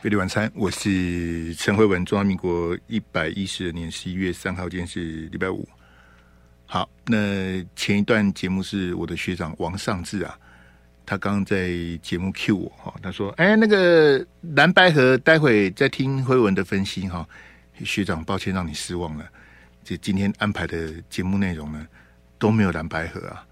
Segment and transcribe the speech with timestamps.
[0.00, 2.04] 费力晚餐，我是陈慧文。
[2.04, 5.68] 中华民国一百一十二年十一月三号，今天是礼拜五。
[6.66, 10.38] 好，那前一段节目是我的学长王尚志啊，
[11.04, 14.24] 他刚刚在节目 Q 我哈，他说：“哎，那个
[14.54, 17.28] 蓝白盒，待会再听慧文的分析哈。”
[17.84, 19.28] 学长，抱歉让你失望了。
[19.82, 21.84] 这今天安排的节目内容呢，
[22.38, 23.44] 都没有蓝白盒啊？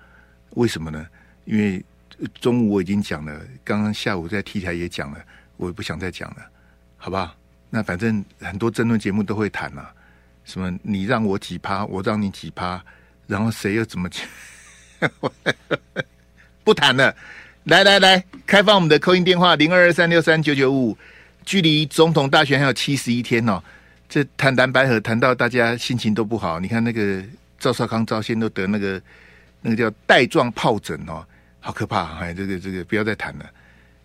[0.50, 1.04] 为什么呢？
[1.44, 1.84] 因为
[2.34, 5.18] 中午我已经讲了，刚刚下午在 T 台也讲了。
[5.56, 6.36] 我也不想再讲了，
[6.96, 7.34] 好不好？
[7.68, 9.92] 那反正很多争论节目都会谈啊，
[10.44, 12.82] 什么你让我几趴，我让你几趴，
[13.26, 14.24] 然后谁又怎么讲？
[16.64, 17.14] 不谈了。
[17.64, 20.96] 来来来，开放我们的扣音电话零二二三六三九九五。
[21.44, 23.62] 距离总统大选还有七十一天哦，
[24.08, 26.58] 这谈蓝白合谈到大家心情都不好。
[26.58, 27.22] 你看那个
[27.58, 29.00] 赵少康、赵先都得那个
[29.60, 31.24] 那个叫带状疱疹哦，
[31.60, 32.18] 好可怕！
[32.18, 33.46] 哎，这个这个不要再谈了。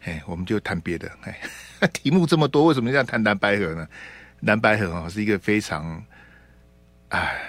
[0.03, 1.11] 哎，我们就谈别的。
[1.21, 1.39] 哎，
[1.93, 3.87] 题目这么多，为什么要谈蓝白合呢？
[4.41, 6.03] 蓝白合哦，是一个非常……
[7.09, 7.39] 哎，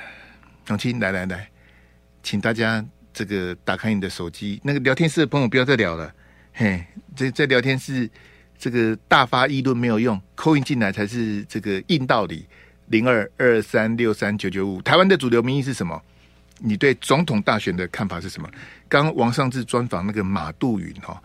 [0.68, 1.48] 永清，来来来，
[2.22, 6.12] 请大家这个打开你的手机，那个聊天室的朋友不要再聊了。
[6.52, 6.84] 嘿，
[7.16, 8.10] 这在聊天室
[8.58, 12.46] 这个大发议论没有用扣音进来才是这个硬道理。
[12.88, 15.98] 零二二三六三九九五，台湾的主流民意是什么？
[16.58, 18.50] 你对总统大选的看法是什么？
[18.88, 21.22] 刚刚王尚志专访那个马杜云哈。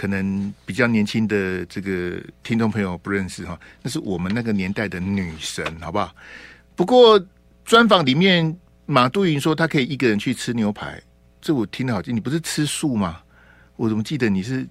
[0.00, 6.10] 可能比较年轻的这个听众朋友不认识哈，那是我们那个年代的女神，好不好？
[6.74, 7.22] 不过
[7.66, 10.98] 专访里面马杜云说她可以一个人去吃牛排，
[11.42, 12.16] 这我听得好听。
[12.16, 13.20] 你不是吃素吗？
[13.76, 14.66] 我怎么记得你是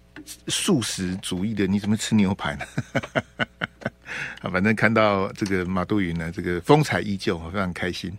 [0.48, 1.68] 素食主义的？
[1.68, 2.66] 你怎么吃牛排呢？
[4.42, 8.12] 啊，反正看到这个马杜云呢，这个风采依旧，非常开心。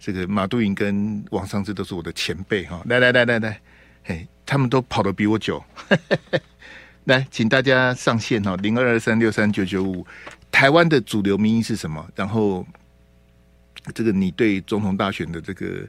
[0.00, 3.60] 这个马杜云跟王尚志都是我的前辈哈，来来来来来，
[4.02, 5.62] 嘿，他们都跑得比我久。
[7.04, 10.06] 来，请大家上线哈，零二二三六三九九五。
[10.50, 12.06] 台湾的主流民意是什么？
[12.14, 12.66] 然后，
[13.92, 15.88] 这个你对总统大选的这个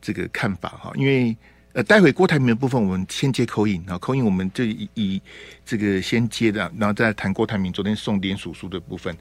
[0.00, 0.92] 这个看法哈？
[0.94, 1.36] 因为
[1.72, 5.20] 呃，待会郭台铭的部分，我们先接口音啊，call in 我们就以以
[5.64, 9.14] 这个先接的，然后再谈郭台铭昨天送连署书的部分。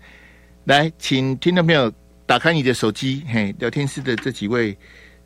[0.64, 1.92] 来，请听众朋友
[2.26, 4.78] 打开你的手机，嘿，聊天室的这几位，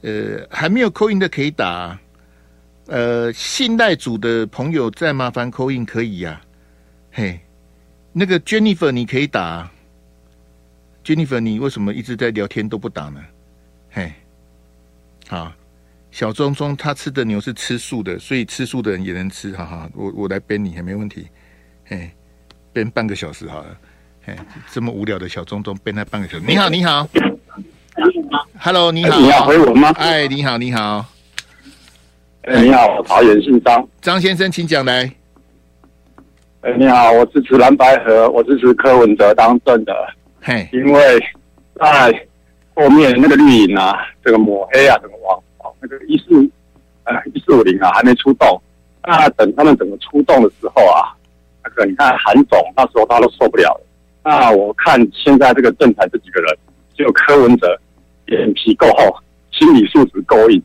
[0.01, 1.99] 呃，还没有口音的可以打。
[2.89, 6.41] 呃，信赖组的朋友再麻烦 call in 可以呀、啊，
[7.13, 7.39] 嘿，
[8.11, 9.71] 那个 Jennifer 你可以打、啊、
[11.05, 13.21] ，Jennifer 你为什么一直在聊天都不打呢？
[13.91, 14.11] 嘿，
[15.27, 15.53] 好，
[16.09, 21.27] 小钟钟他吃的牛是吃素的，所以吃素的人也能吃，哈哈，我我来编你还没问题，
[21.85, 22.09] 嘿，
[22.73, 23.77] 编半个小时好了，
[24.23, 24.35] 嘿，
[24.71, 27.07] 这么无聊的小钟钟编他半个小时，你好你好
[28.57, 29.91] ，Hello 你好，你要回我吗？
[29.97, 31.05] 哎你好你好。
[32.43, 35.11] 哎，你好，我桃园姓张，张先生，请讲来。
[36.61, 39.93] 哎，你好，我支持蓝白合，我支持柯文哲当政的。
[40.41, 41.19] 嘿，因为
[41.75, 42.27] 在
[42.73, 46.49] 后面那个绿营啊，这个抹黑啊，怎么往哦，那个一四
[47.03, 48.59] 呃一四五零啊还没出动，
[49.05, 51.11] 那等他们整个出动的时候啊，
[51.63, 53.85] 那个你看韩总那时候他都受不了了。
[54.23, 56.57] 那我看现在这个政坛这几个人，
[56.95, 57.77] 只有柯文哲
[58.27, 59.13] 脸皮够厚，
[59.51, 60.61] 心理素质够硬。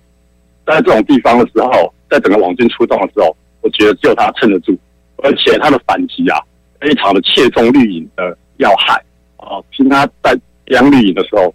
[0.67, 4.77] 在这种地方的时候，在整个网军出动的时候，我觉得只有他撑得住，
[5.19, 6.39] 而且他的反击啊，
[6.81, 8.95] 非常的切中绿营的要害
[9.37, 9.61] 啊。
[9.73, 11.55] 听他在讲绿营的时候，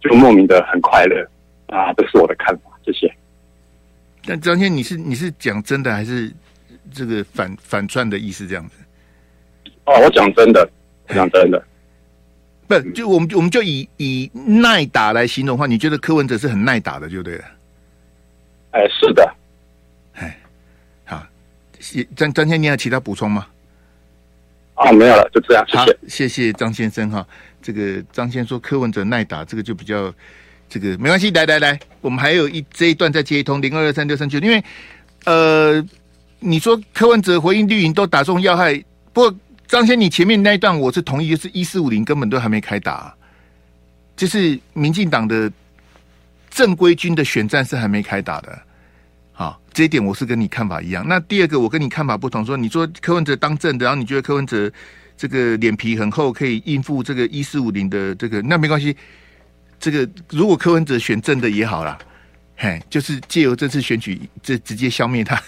[0.00, 1.28] 就莫名的很快乐
[1.66, 2.70] 啊，这是我的看法。
[2.84, 3.12] 谢谢。
[4.26, 6.32] 但张先，你是你是讲真的还是
[6.92, 8.74] 这个反反串的意思这样子？
[9.84, 10.68] 哦，我讲真的，
[11.08, 11.62] 我讲真的。
[12.66, 17.44] 不，就我们我们就以以耐打来形容的话，你觉得柯文哲是很耐打的，就对了。
[18.78, 19.34] 哎，是的，
[20.12, 20.38] 哎，
[21.04, 21.20] 好，
[22.14, 23.44] 张张先生，你有其他补充吗？
[24.74, 27.26] 啊，没有了，就这样，谢谢，好，谢谢张先生哈。
[27.60, 30.14] 这个张先生说柯文哲耐打，这个就比较
[30.68, 31.28] 这个没关系。
[31.32, 34.62] 来来来，我们还有一这一段再接一通零二二三六三九，因为
[35.24, 35.84] 呃，
[36.38, 38.80] 你说柯文哲回应绿营都打中要害，
[39.12, 39.36] 不过
[39.66, 43.12] 张先生你前面那一段我是同意，就是一四五零根本都还没开打，
[44.14, 45.50] 就是民进党的。
[46.50, 48.62] 正规军的选战是还没开打的，好，
[49.78, 51.06] 这一点我是跟你看法一样。
[51.06, 54.68] 那第二个，我跟你看法不同，说你说柯文哲当政的，然后你觉得柯文哲
[55.16, 58.96] 这个脸皮很厚，可以应付这个一四五零的这个，那没关系。
[59.78, 61.96] 这个如果柯文哲选正的也好啦，
[62.56, 65.40] 嘿，就是借由这次选举，这直接消灭他，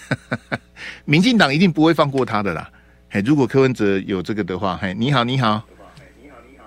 [1.03, 2.69] 民进党一定不会放过他的啦。
[3.09, 5.61] 嘿，如果柯文哲有这个的话，嘿，你好，你好，
[6.23, 6.63] 你好，你好，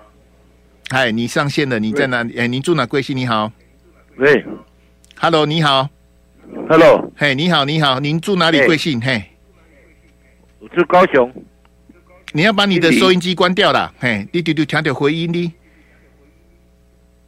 [0.91, 2.37] 嗨，你上线了，你在哪里？
[2.37, 2.85] 哎，您住哪？
[2.85, 3.17] 贵姓？
[3.17, 3.51] 你好。
[4.17, 4.45] 喂
[5.15, 5.89] ，Hello，你好
[6.69, 8.65] ，Hello，嘿，hey, 你好，你好，您住哪里？
[8.65, 9.01] 贵姓？
[9.01, 9.23] 嘿，
[10.59, 11.31] 我住高雄。
[12.33, 15.53] 你要把你的收音机关掉了，嘿，你丢丢调点回音的，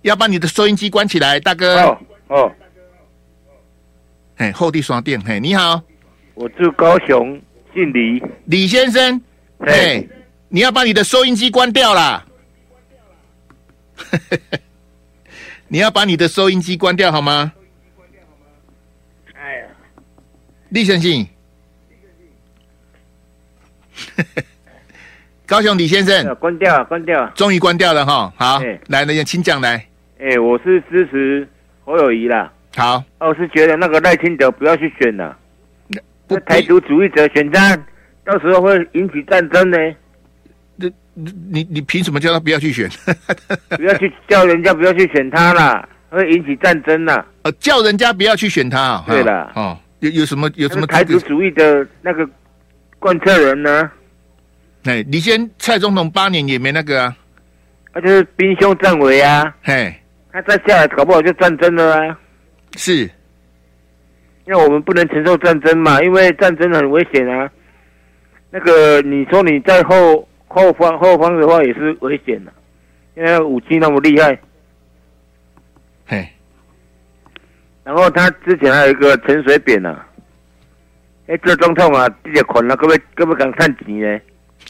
[0.02, 1.82] 要把你的收音机关起来，大哥。
[1.82, 1.98] 哦
[2.28, 2.52] 哦，
[4.36, 5.82] 嘿，后地双电，嘿，你好，
[6.34, 7.42] 我住高雄，
[7.74, 9.22] 姓李，李先生，
[9.60, 10.08] 嘿，
[10.50, 12.26] 你要把你的收音机关掉了，
[15.70, 17.54] 你要把你的收音机关掉好吗？
[20.70, 21.28] 李先生，
[25.48, 28.34] 高雄李先生，关掉，关掉，终于关掉了哈。
[28.36, 29.86] 好，嘿来，那请讲来。
[30.20, 31.48] 哎，我是支持
[31.86, 32.52] 侯友谊啦。
[32.76, 35.38] 好，我是觉得那个赖清德不要去选了，
[36.28, 37.78] 不那台独主义者选他，
[38.26, 39.78] 到时候会引起战争呢。
[40.80, 42.90] 这你你凭什么叫他不要去选？
[43.70, 47.26] 不要去叫人家不要去选他啦，会引起战争啦。
[47.44, 49.06] 呃，叫人家不要去选他啊？
[49.08, 52.30] 对了，哦，有有什么有什么那个台独主义的那个
[53.00, 53.92] 贯彻人呢？
[54.84, 57.18] 哎，你先蔡总统八年也没那个啊，
[57.94, 59.94] 他就是兵凶战危啊，嘿，
[60.32, 62.20] 他再下来搞不好就战争了啊。
[62.76, 63.02] 是，
[64.46, 67.50] 因为我们不能承受战争嘛，因为战争很危险啊。
[68.50, 72.54] 那个你说你在后后方后方的话也是危险的，
[73.16, 74.40] 因为武器那么厉害。
[76.06, 76.26] 嘿，
[77.88, 80.06] 然后他之前还有一个陈水扁呐、啊，
[81.28, 84.20] 哎，这总统啊，这个款啊，各位各位敢趁钱呢？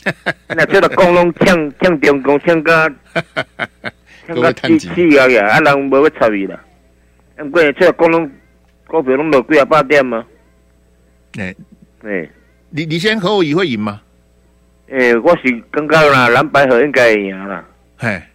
[0.50, 2.94] 那这个公龙抢抢中共抢个
[4.28, 6.64] 抢个气气压压，啊人无要插伊啦。
[7.38, 8.30] 不过这个公龙
[8.86, 10.24] 股票拢落几啊百点吗？
[11.40, 11.56] 哎
[12.04, 12.30] 哎，
[12.70, 14.00] 你你先侯友宜会赢吗？
[14.92, 17.66] 哎，我是感觉啦，蓝白合应该会赢啦。
[17.98, 18.30] 嘿，哎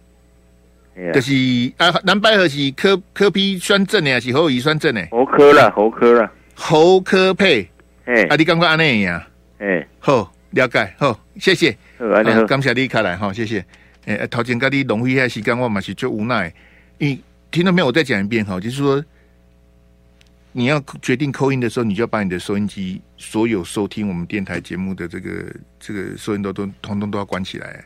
[1.13, 1.33] 就是
[1.77, 5.07] 啊，蓝白合是柯柯 P 选正的，还是侯友宜选正的？
[5.09, 7.67] 侯科啦，侯科啦，侯科配，
[8.05, 9.27] 哎啊，你感觉安尼呀？
[9.57, 11.75] 哎，好，了解，好，谢谢。
[11.97, 13.65] 好，安尼好，感谢你开来哈，谢谢。
[14.05, 16.53] 诶，头前跟你浪费遐时间，我嘛是最无奈。
[16.99, 17.19] 因为
[17.49, 17.87] 听到没有？
[17.87, 19.03] 我再讲一遍哈，就是说，
[20.51, 25.31] 你要决定扣音的时候，你就要把你的收音机所有收听我们电台节目的这个
[25.79, 27.83] 这个收音都都通通都要关起来。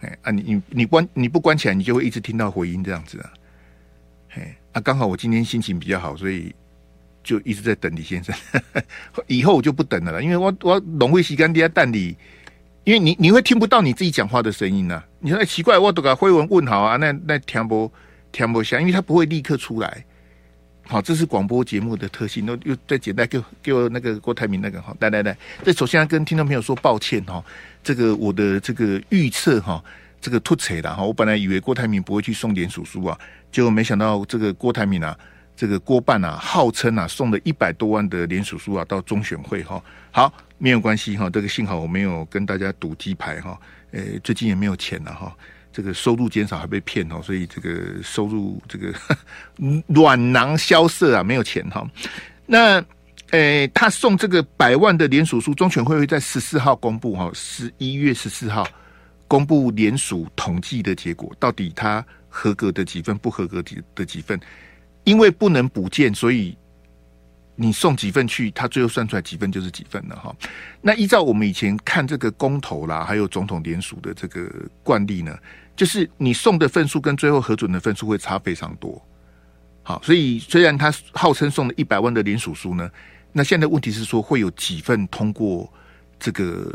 [0.00, 3.32] 哎啊，你你你关你不关起来，你就会一直听到回音这样子啊。
[4.34, 6.54] 哎啊，刚好我今天心情比较好，所以
[7.24, 8.34] 就一直在等李先生。
[9.26, 12.16] 以后我就不等了啦，因为我我浪费时间在等你。
[12.84, 17.92] 因为你你会听不到你自己讲话的声音呢、你说、欸、奇怪，我都给辉文问好啊，那那听不
[18.32, 20.04] 听不下，因为他不会立刻出来。
[20.86, 22.46] 好，这是广播节目的特性。
[22.46, 27.44] 那又再简单给我给我那个郭台铭那个好，来来来，这首先要跟听众朋友说抱歉哈，
[27.88, 29.82] 这个我的这个预测哈，
[30.20, 31.02] 这个突扯了哈。
[31.02, 33.18] 我本来以为郭台铭不会去送联署书啊，
[33.50, 35.18] 结果没想到这个郭台铭啊，
[35.56, 39.82] 这个郭办啊，号称啊送了一百多万的联署书啊到中选会哈。
[40.10, 40.30] 好。
[40.60, 43.56] 没有关系哈，这个幸好我没有跟大家赌鸡排哈，
[43.92, 45.32] 呃，最近也没有钱了哈，
[45.72, 48.92] 这个收入减少还被骗哦，所以这个收入这个
[49.86, 51.88] 软囊萧瑟啊，没有钱哈。
[52.44, 52.84] 那
[53.30, 58.66] 诶，他送这个百万的联署书，中选会会在十四号公布哈，十一月十四号
[59.26, 63.62] 公布联署统计的结果，到底他合格的几份，不合格
[63.94, 64.38] 的几份，
[65.04, 66.56] 因为不能补件，所以。
[67.60, 70.32] 你送几份去，他最后算出来几份就是几份了哈。
[70.80, 74.48] 那依照我们以前看这个公投啦，还有总统联署的这个
[74.84, 75.36] 惯例呢，
[75.74, 79.04] 就是你送的份数跟最后核准的份数会差非常多。
[79.82, 82.88] 好，所以虽然他号称送了一百万的联署书呢，
[83.32, 85.72] 那现在问题是说会有几份通过
[86.18, 86.72] 这个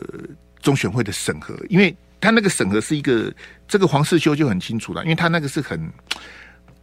[0.62, 3.34] 中选会的审核，因为他那个审核是一个
[3.68, 5.92] 这个黄世修就很清楚了，因为他那个是很。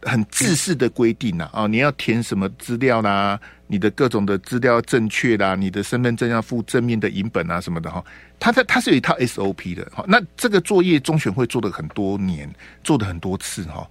[0.03, 8.03] 很制式的规定呐，啊，你要填什么资料啦，你的各种的资料正确啦，你的身份证要附正面的影本啊什么的哈，
[8.39, 10.03] 它它它是有一套 SOP 的哈。
[10.07, 12.51] 那这个作业中选会做了很多年，
[12.83, 13.87] 做的很多次哈，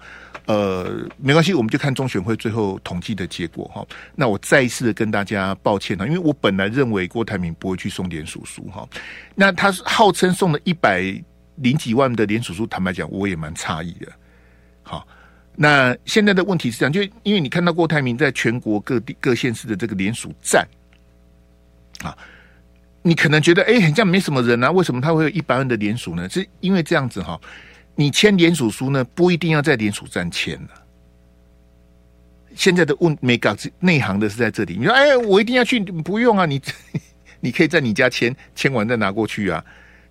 [0.46, 3.86] 呃，没关系，我们就看中选会最后统计的结果哈。
[4.16, 8.88] 那我再一次的跟大家抱歉哈，因为我本来认为郭台铭不会去送联署书哈，
[9.36, 11.02] 那他号称送了一百
[11.56, 14.10] 零几万的联署书，坦白讲我也蛮诧异的，
[14.82, 15.06] 好。
[15.62, 20.66] 那现在的问题是这样，就因为你看到郭台铭在全国各地各县市的这个联署站，
[22.02, 22.16] 啊，
[23.02, 26.26] 你可能觉得哎，好像没什么人啊，为什么他会有一百万的联署呢？
[26.30, 27.38] 是因为这样子哈，
[27.94, 30.72] 你签联署书呢，不一定要在联署站签的。
[32.54, 36.58] 现在的问没搞内行的是在这里，你说哎，我一定要去，不用啊，你
[37.38, 39.62] 你可以在你家签，签完再拿过去啊。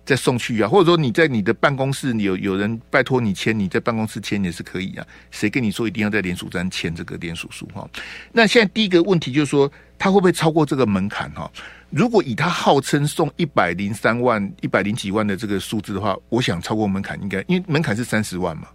[0.04, 5.06] 再送去啊，或者说你在你的办公室，你有有人拜托你签，你在办公室签也是可以啊。
[5.30, 7.88] 谁跟你说一定要在联署站签这个联署书哈？
[8.32, 11.50] 那现在第一个问题就是说，他会不会超过这个门槛哈？
[11.90, 18.68] 如果以他号称送一百零三万、一百零几万的这个数字的话，我想超过门槛应该，因为门槛是三十万嘛。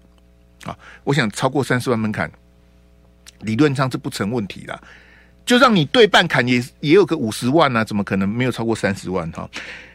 [0.66, 2.32] 啊，我想超过三十万门槛，
[3.42, 4.82] 理论上是不成问题啦。
[5.46, 9.48] 就让你对半砍也也有个五十万啊，怎么可能没有超过三十万哈？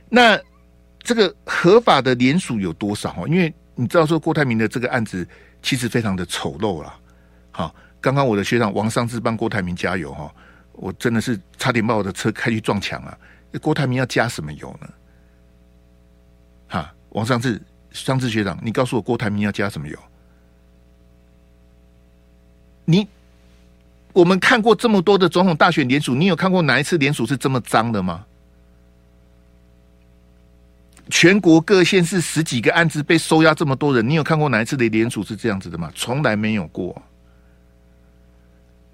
[0.08, 0.38] 那
[1.02, 3.26] 这个合法的连署有多少？
[3.26, 5.26] 因为你知道说郭台铭的这个案子
[5.62, 6.94] 其实非常的丑陋啦。
[7.50, 10.32] 好，刚刚我的学长王尚志帮郭台铭加油哈，
[10.72, 13.16] 我真的是差点把我的车开去撞墙啊！
[13.60, 14.88] 郭台铭要加什么油呢？
[16.68, 19.98] 哈，王尚志，尚志学长，你告诉我郭台铭要加什么油？
[22.84, 23.08] 你。
[24.12, 28.26] 我们看过这么多的总统大选联署，你有看过哪一次联署是这么脏的吗？
[31.10, 35.90] 全国各县市十几个案子被收押这么多人，你有看过哪一次的联署是这样子的吗？
[35.94, 37.00] 从来没有过。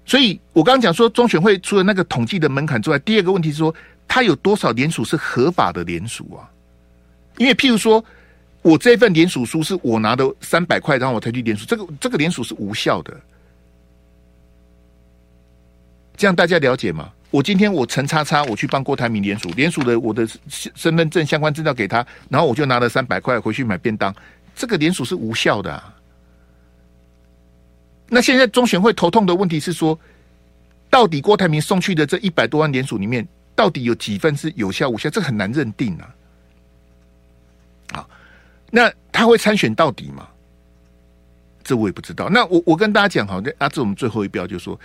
[0.05, 3.73] 所以我刚刚讲说，中选会除了那个统计的门槛之外，第二个问题是说，
[4.07, 6.49] 他有多少联署是合法的联署啊？
[7.37, 8.03] 因为譬如说，
[8.61, 13.15] 我这份联署书是我拿的三百块，然后我才去联署，这个这个联署是无效的。
[16.15, 17.11] 这样大家了解吗？
[17.29, 24.15] 我今天我陈叉叉，我去帮郭台铭联署，联署的我的身份证相关资料给他，然后我就拿了三百块回去买便当，
[24.55, 25.93] 这个联署是无效的啊。
[28.07, 29.99] 那现在中选会头痛的问题是说，
[30.89, 35.09] 到底郭台铭送去的这一百多万联署里面，到底有几份是有效无效？
[35.09, 36.15] 这很难认定啊。
[37.91, 38.09] 好，
[38.71, 40.27] 那他会参选到底吗？
[41.61, 42.29] 这我也不知道。
[42.29, 44.79] 那我我跟大家讲好，阿志，我们最后一标就是说。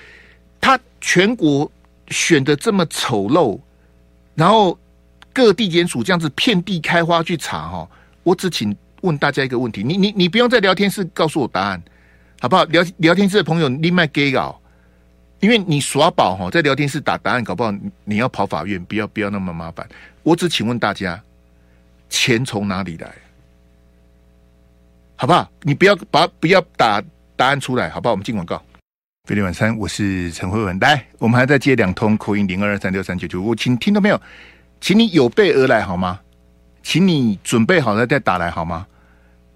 [0.65, 1.69] 他全国
[2.13, 3.59] 选的这么丑陋，
[4.35, 4.79] 然后
[5.33, 7.89] 各地检署这样子遍地开花去查哈，
[8.23, 11.83] 我只请问大家一个问题，你你你不用在聊天室告诉我答案，
[12.41, 12.65] 好不好？
[12.67, 14.61] 聊聊天室的朋友另外给稿，
[15.41, 19.89] 因为你耍宝哈，在聊天室打答案搞不好你要跑法院，不要不要那么麻烦。
[20.23, 21.21] 我只请问大家，
[22.09, 23.13] 钱从哪里来？
[25.17, 25.51] 好不好？
[25.63, 27.03] 你不要把不要打
[27.37, 28.13] 答案出来，好不好？
[28.13, 28.63] 我们进广告。
[29.25, 30.77] 飞利晚餐，我是陈慧文。
[30.81, 33.41] 来，我们还在接两通口音零二二三六三九九。
[33.41, 34.21] 我请听到没有？
[34.81, 36.19] 请你有备而来好吗？
[36.83, 38.85] 请你准备好了再打来好吗？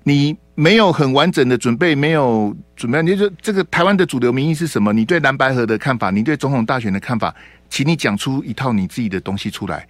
[0.05, 4.93] 你没有很完整的准备，没有准备，你就这个台湾的主流民意是什么？
[4.93, 7.35] 你对蓝白河的看法，你对总统大选的看法，
[7.69, 9.85] 请你讲出一套你自己的东西出来。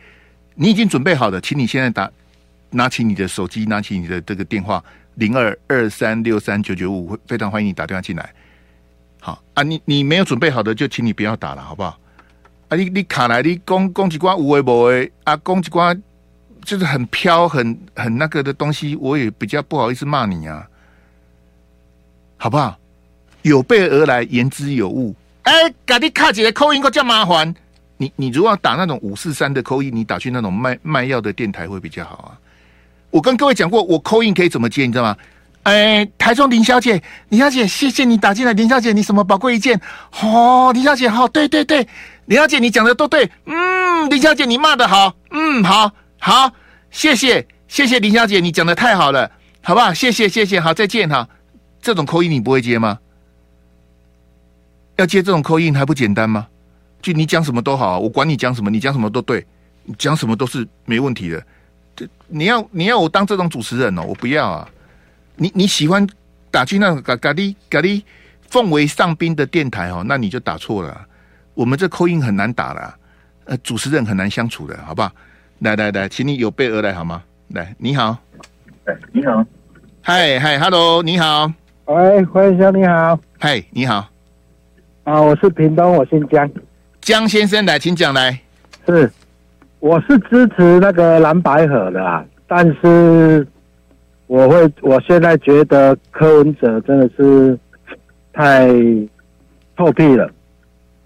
[0.54, 2.10] 你已经准备好了，请你现在打，
[2.70, 4.82] 拿起你的手机，拿起你的这个电话
[5.16, 8.32] 零二二三六三九九五，非常欢迎你打电话进来。
[9.26, 11.98] 好啊，你你没有准备好的，就请你不要打了，好不好？
[12.68, 15.92] 啊，你你卡来，你攻攻击瓜无为不为啊，攻击瓜
[16.62, 20.64] 就是很飘、很很那个的东西，我也比较不好意思骂你啊，
[22.36, 22.78] 好不好？
[23.42, 25.12] 有备而来，言之有物。
[25.42, 27.52] 哎、欸，赶紧卡起来，扣音够叫麻烦。
[27.96, 32.38] 你你如果打那种五四三的扣音，你打去那种卖卖药的电台会比较好啊。
[33.10, 35.16] 我跟各位讲过，我扣音可以怎么接，你知道吗？
[35.66, 38.52] 哎，台中林小姐，林小姐，谢谢你打进来。
[38.52, 39.80] 林小姐，你什么宝贵意见？
[40.22, 41.84] 哦，林小姐，好，对对对，
[42.26, 43.28] 林小姐，你讲的都对。
[43.46, 45.12] 嗯，林小姐，你骂的好。
[45.32, 46.52] 嗯，好，好，
[46.92, 49.28] 谢谢，谢谢林小姐，你讲的太好了，
[49.60, 49.92] 好不好？
[49.92, 51.28] 谢谢，谢谢，好，再见哈。
[51.82, 53.00] 这种扣音你不会接吗？
[54.98, 56.46] 要接这种扣音还不简单吗？
[57.02, 59.44] 就你讲什么都好，我管你讲什么，你讲什么都对，
[59.82, 61.44] 你讲什么都是没问题的。
[61.96, 64.68] 这你要你要我当这种主持人哦，我不要啊。
[65.36, 66.06] 你你喜欢
[66.50, 68.02] 打去那种咖咖喱咖喱
[68.48, 71.06] 奉为上宾的电台哦，那你就打错了。
[71.54, 72.94] 我们这 call in 很难打了，
[73.44, 75.10] 呃，主持人很难相处的，好不好？
[75.60, 77.22] 来来来，请你有备而来好吗？
[77.48, 78.16] 来，你好，
[78.84, 79.44] 哎，你好，
[80.02, 81.52] 嗨嗨，hello，你好，
[81.86, 84.08] 喂，欢迎兄，你好，嗨，你好，
[85.04, 86.50] 啊，我是屏东，我姓江，
[87.00, 88.40] 江先生来，请讲来，
[88.86, 89.10] 是，
[89.80, 93.46] 我是支持那个蓝白合的啊，但是。
[94.26, 97.56] 我会，我现在觉得柯文哲真的是
[98.32, 98.68] 太
[99.76, 100.28] 臭屁了，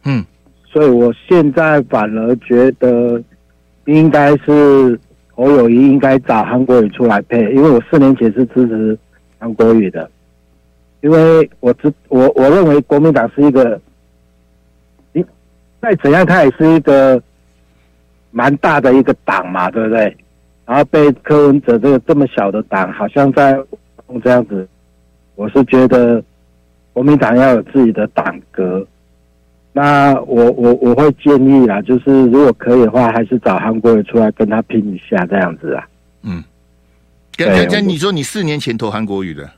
[0.05, 0.25] 嗯，
[0.65, 3.23] 所以我现在反而觉得
[3.85, 4.99] 应该是
[5.35, 8.99] 侯友谊应该找韩国瑜出来配，因为我四年前是支持
[9.39, 10.11] 韩国瑜的，
[11.03, 13.79] 因为我知我我认为国民党是一个，
[15.13, 15.23] 你
[15.81, 17.23] 再怎样，他也是一个
[18.31, 20.17] 蛮大的一个党嘛，对不对？
[20.71, 23.61] 然后被柯文哲这个这么小的党，好像在
[24.23, 24.69] 这样子，
[25.35, 26.23] 我是觉得
[26.93, 28.87] 国民党要有自己的党格。
[29.73, 35.85] 那我我我会建议啦，就是如果可以的话，还是找韩国瑜出来跟他拼一下这样子啊。
[36.23, 36.41] 嗯，
[37.37, 39.51] 刚刚刚你说你四年前投韩国瑜的，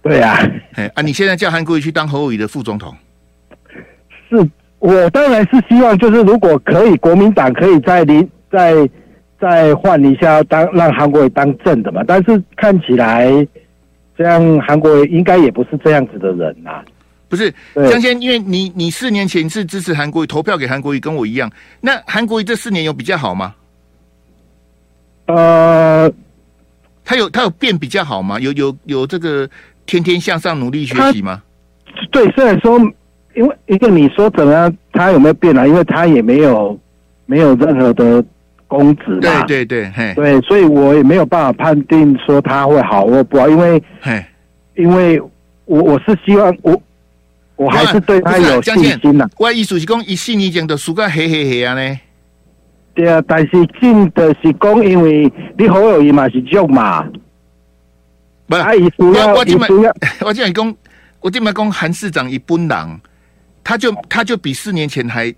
[0.00, 0.38] 对啊，
[0.76, 2.96] 哎啊，你现在叫韩国瑜去当侯友宜的副总统，
[4.30, 8.26] 是我当然是希望，就是如果可以，国民党可以在临。
[8.50, 8.88] 再
[9.44, 12.02] 再换一下当让韩国瑜当正的嘛。
[12.06, 13.46] 但是看起来
[14.16, 16.84] 这样韩国瑜应该也不是这样子的人呐、啊。
[17.28, 21.50] 不是江先，因为你你四年前是支持韩国瑜投票给韩国瑜，跟我一样。
[21.82, 23.54] 那韩国瑜这四年有比较好吗？
[25.26, 26.10] 呃，
[27.04, 28.40] 他有他有变比较好吗？
[28.40, 29.46] 有有有这个
[29.84, 31.42] 天天向上努力学习吗？
[32.10, 32.78] 对，虽然说，
[33.34, 35.66] 因为一个你说怎么样，他有没有变啊？
[35.66, 36.78] 因为他也没有
[37.26, 38.24] 没有任何的
[38.76, 39.44] 公职嘛。
[39.44, 44.24] 对对对，嘿，对，所以我也没有办法判定说他会好或不好，因为嘿，
[44.76, 45.20] 因为
[45.64, 46.82] 我我是希望我
[47.56, 49.30] 我还是对他有信心呐、啊。
[49.38, 52.00] 我意思是讲，一四年前的输个黑黑黑啊呢。
[52.94, 57.04] 对啊，但是真的是讲，因为你好友宜嘛是足嘛，
[58.46, 60.76] 不是啊，伊主要我今主要，我今 讲，
[61.20, 63.00] 我今麦讲韩市长一本人，
[63.64, 65.34] 他就他就比四年前还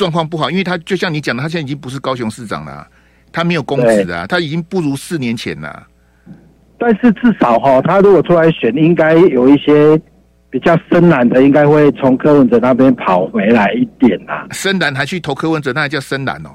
[0.00, 2.86] 状况不好，因为他就像你讲的，他现在已经不是高雄市长了，
[3.30, 5.86] 他没有公职啊，他已经不如四年前了。
[6.78, 10.00] 但是至少哈，他如果出来选，应该有一些
[10.48, 14.46] 比较深蓝的，应该会从柯文哲那边跑回来一点啊。
[14.52, 16.48] 深蓝还去投柯文哲，那还叫深蓝哦？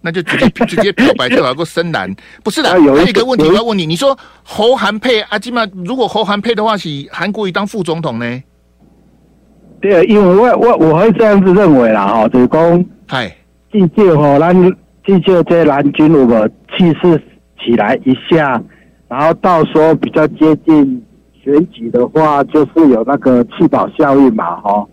[0.00, 2.08] 那就直接 直接漂白就好过深蓝。
[2.44, 5.38] 不是的，还有一个问题我要问你，你说侯韩配阿？
[5.40, 8.42] 基本上如果侯韩配的话，是韩国瑜当副总统呢？
[9.82, 13.28] 对，因为我我我会这样子认为啦，哈，就是讲，嗨，
[13.70, 14.54] 至少吼，咱
[15.04, 17.22] 至少这蓝军如果气势
[17.62, 18.62] 起来一下，
[19.08, 21.02] 然后到时候比较接近。
[21.44, 24.86] 选举的话，就是有那个气保效应嘛，哈。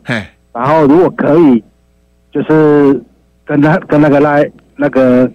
[0.51, 1.63] 然后如果可以，
[2.33, 2.99] 就是
[3.45, 5.31] 跟他跟那个赖那个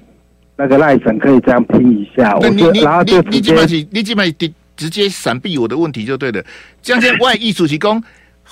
[0.56, 4.34] 那个赖神可以这样拼一下，我就然后就直接你基本你基本
[4.76, 6.44] 直接闪避我的问题就对了。
[6.82, 8.02] 这样子外溢主席公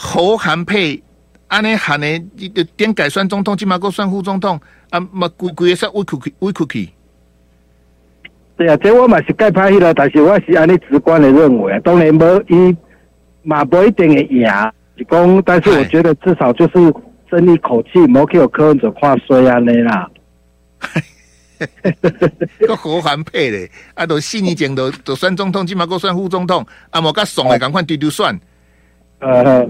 [0.05, 1.01] 侯韩配，
[1.47, 6.89] 安尼韩呢，你点改算总统，起码够算副总统啊，嘛规规个算微 cookie 微 cookie。
[8.57, 12.77] 对啊，这我嘛是改拍戏了，但是我是安尼直观的认为，当然无伊
[13.43, 14.45] 嘛不一定会赢，
[14.97, 16.73] 是讲，但是我觉得至少就是
[17.31, 20.11] 争一口气，莫去有柯文哲看衰安尼啦。
[22.67, 28.37] 个侯韩配咧，啊，都四年前都都选总统，起码够选副总统，啊，莫甲爽的赶快丢丢算，
[29.21, 29.65] 呃，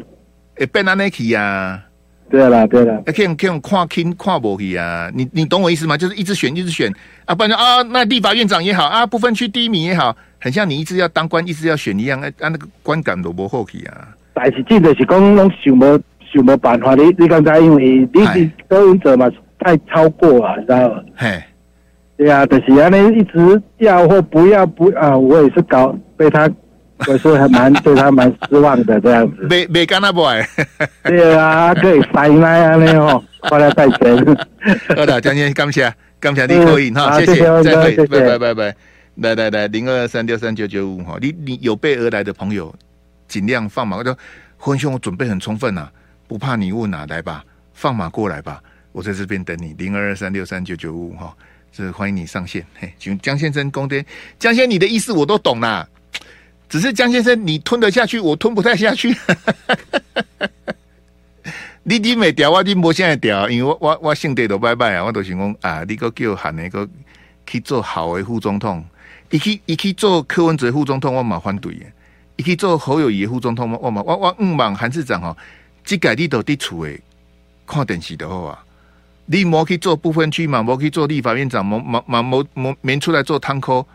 [0.56, 1.82] 会变安尼去啊。
[2.30, 5.10] 对了，对了，可以可以看清看不起啊！
[5.14, 5.98] 你你懂我意思吗？
[5.98, 6.90] 就是一直选，一直选
[7.26, 7.34] 啊！
[7.34, 14.08] 不然啊，那立法院长也好啊，不分区第一名也好，很像你一直要当官，一直要选一样，啊，那个观感都不好去啊！
[14.32, 16.00] 但是真的是讲拢想无
[16.32, 21.02] 想无办法，你你刚才因为你是柯文哲嘛，太超过啊，你知道吗？
[21.14, 21.38] 嘿，
[22.16, 26.50] 对啊，就是安尼一直要或不要不啊，我也是搞被他。
[27.08, 30.42] 我是还蛮对他蛮失望的这样子，没没干那 boy，
[31.04, 34.16] 对啊，可以塞奶啊那哦，后来再见。
[34.96, 38.76] 好的，江先感谢感谢你扣音哈，谢谢，再会，拜拜拜拜，
[39.16, 42.74] 来来来，零二三六三九九五哈，你你有备而来的朋友，
[43.26, 43.96] 尽量放马。
[43.96, 44.16] 我说
[44.58, 45.92] 坤兄，我准备很充分呐、啊，
[46.28, 48.62] 不怕你问哪来吧，放马过来吧，
[48.92, 51.34] 我在这边等你，零二二三六三九九五哈，
[51.72, 52.64] 这欢迎你上线。
[52.78, 54.04] 嘿，请江先生公爹，
[54.38, 55.88] 江先生你的意思我都懂啦。
[56.72, 59.14] 只是江先生，你吞得下去，我吞不太下去。
[61.84, 66.88] 你你没调，我你无现在调，因为我我我性格都拜拜啊，我都想讲啊，你个叫韩那个
[67.46, 68.82] 去做好的副总统，
[69.28, 71.84] 一去一去做柯文哲副总统，我嘛反对的；
[72.36, 75.36] 一去做侯友谊副总统，我嘛我我唔望韩市长吼，
[75.84, 76.98] 即个你都伫厝诶
[77.66, 78.58] 看电视就好啊。
[79.26, 83.86] 你莫去做不分区嘛，莫去做立法院长，莫莫莫莫莫免出来做堂口。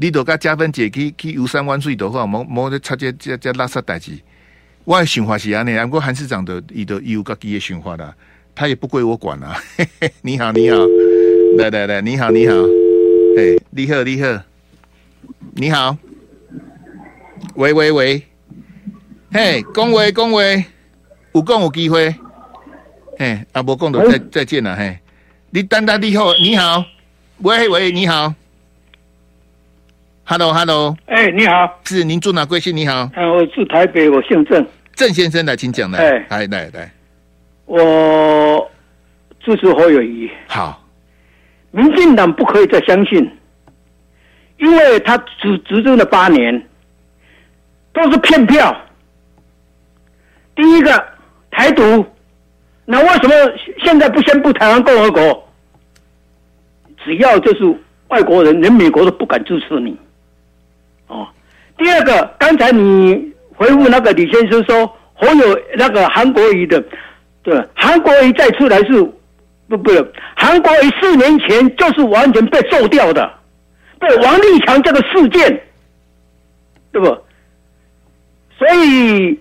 [0.00, 4.12] 你都甲加分姐去去游山玩水的话，莫莫在插这这这垃圾代志。
[4.84, 8.14] 我的想法是安尼，不过韩市长的伊都有家己的想法啦，
[8.54, 9.60] 他也不归我管啦。
[10.22, 10.76] 你好，你好，
[11.58, 12.54] 来来来，你好，你好，
[13.36, 14.42] 哎，你好，你好，
[15.56, 15.96] 你好，
[17.56, 18.22] 喂喂喂，
[19.32, 20.40] 嘿，讲话讲话，
[21.32, 22.14] 有讲有机会，
[23.18, 25.00] 嘿，阿伯讲的再再见了，嘿，
[25.50, 26.84] 你等等你好，你好，
[27.38, 28.32] 喂喂，你好。
[30.30, 32.76] Hello，Hello，哎，hey, 你好，是您住哪贵姓？
[32.76, 34.62] 你好，呃，我住台北，我姓郑，
[34.94, 36.92] 郑先生来，请讲来，哎，来来来，
[37.64, 38.70] 我
[39.40, 40.84] 支持侯友谊，好，
[41.70, 43.26] 民进党不可以再相信，
[44.58, 46.62] 因为他执执政了八年，
[47.94, 48.76] 都是骗票。
[50.54, 51.06] 第一个
[51.50, 52.04] 台独，
[52.84, 53.34] 那为什么
[53.82, 55.48] 现在不宣布台湾共和国？
[57.02, 57.64] 只要就是
[58.08, 59.98] 外国人，连美国都不敢支持你。
[61.78, 66.82] 第二个，刚才你回复那个李先生说，侯友那个韩国瑜的，
[67.42, 69.02] 对，韩国瑜再出来是
[69.68, 69.90] 不不，
[70.36, 73.30] 韩国瑜四年前就是完全被揍掉的，
[74.00, 75.62] 被王立强这个事件，
[76.92, 77.06] 对不？
[78.58, 79.38] 所以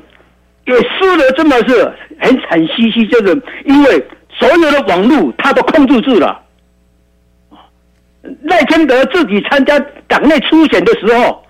[0.65, 6.39] 也输的真的是很惨兮兮，就是因为所有的网络他都控制住了。
[8.43, 11.43] 赖清德自己参加党内初选的时候，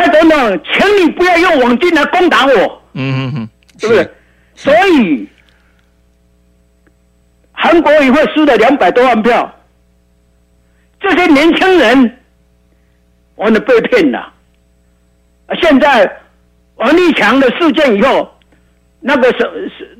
[0.00, 4.14] 蔡总统，请你不要用网军来攻打我，嗯嗯嗯，是不是？
[4.54, 5.28] 所以。
[7.62, 9.54] 韩国瑜会输了两百多万票，
[10.98, 12.18] 这些年轻人
[13.34, 14.32] 完了被骗了。
[15.60, 16.10] 现在
[16.76, 18.34] 王立强的事件以后，
[19.00, 19.98] 那个是是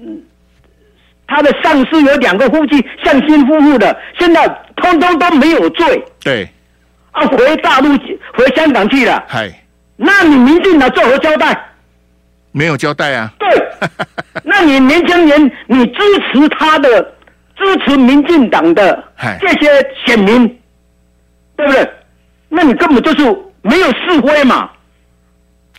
[1.27, 6.03] 他的上司有两个夫妻，相亲夫妇的，现在通通都没有罪。
[6.25, 6.49] 对，
[7.11, 7.91] 啊，回大陆
[8.33, 9.23] 回香港去了。
[9.29, 9.51] 嗨，
[10.03, 11.67] 那你民进党作何交代？
[12.53, 13.31] 没有交代啊。
[13.39, 13.49] 对，
[14.43, 16.01] 那你年轻人，你支
[16.33, 17.15] 持他的？
[17.57, 19.05] 支持民进党的
[19.39, 19.69] 这些
[20.07, 20.49] 选民，
[21.55, 21.91] 对不对？
[22.49, 24.71] 那你根本就是没有是非嘛。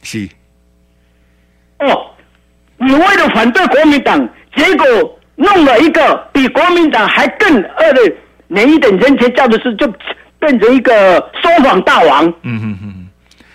[0.03, 0.29] 是。
[1.79, 2.12] 哦，
[2.77, 8.13] 你为了反对国民党，结果弄了一个比国民党还更恶的
[8.47, 9.91] 哪一等人权教的事，就
[10.38, 12.27] 变成一个说谎大王。
[12.43, 13.00] 嗯嗯嗯。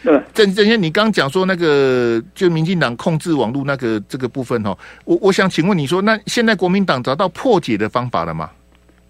[0.07, 8.49] 对，郑郑先，你刚讲说那个就民进党控制网络那个这个部分哦，我我想请问你说，那现在国民党找到破解的方法了吗？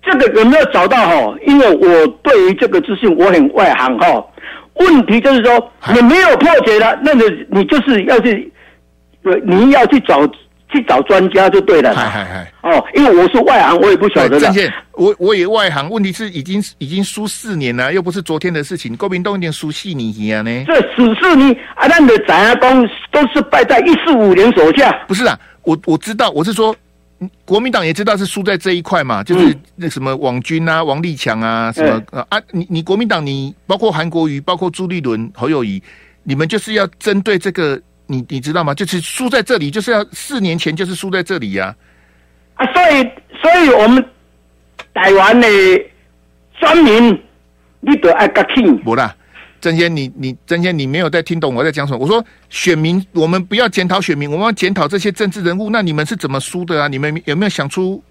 [0.02, 1.38] 这个有没有找到哈？
[1.46, 4.24] 因为我对于这个资讯我很外行哈。
[4.76, 8.50] 问题就是说，你没有破解了，那个你就是要去，
[9.44, 10.26] 你要去找。
[10.72, 11.94] 去找专家就对了。
[11.94, 12.52] 嗨嗨嗨！
[12.62, 14.40] 哦，因为我是外行，我也不晓得。
[14.40, 18.96] 郑健，我我也外行，问题是已经已经输四年了，又不是昨天的事情。
[18.96, 20.64] 国民党已经输四年一样呢。
[20.66, 24.92] 这只是你啊，那的展亚公都是败在一四五年手下。
[25.06, 26.74] 不是啊，我我知道，我是说，
[27.44, 35.80] 国民党也知道是输在这一块嘛，就是那什么网军啊、王立强啊什么、嗯、啊，你你国民党你包括韩国瑜、包括朱立伦、侯友宜，
[36.24, 37.80] 你们就是要针对这个。
[38.06, 38.72] 你你知道吗？
[38.72, 41.74] 就是输在这里，就是要四年前就是输在这里呀、
[42.54, 42.64] 啊！
[42.64, 43.10] 啊，所以
[43.42, 44.04] 所以我们
[44.94, 45.48] 台湾的
[46.58, 47.20] 选民，
[47.80, 48.78] 你得爱个听。
[48.78, 49.14] 不啦，
[49.60, 51.98] 曾先，你你曾先，你没有在听懂我在讲什么？
[51.98, 55.68] 我说选民，我们不要检讨选民，我们要检讨这些政治人物。
[55.68, 56.88] 那你们是怎么输的啊？
[56.88, 58.02] 你们有没有想出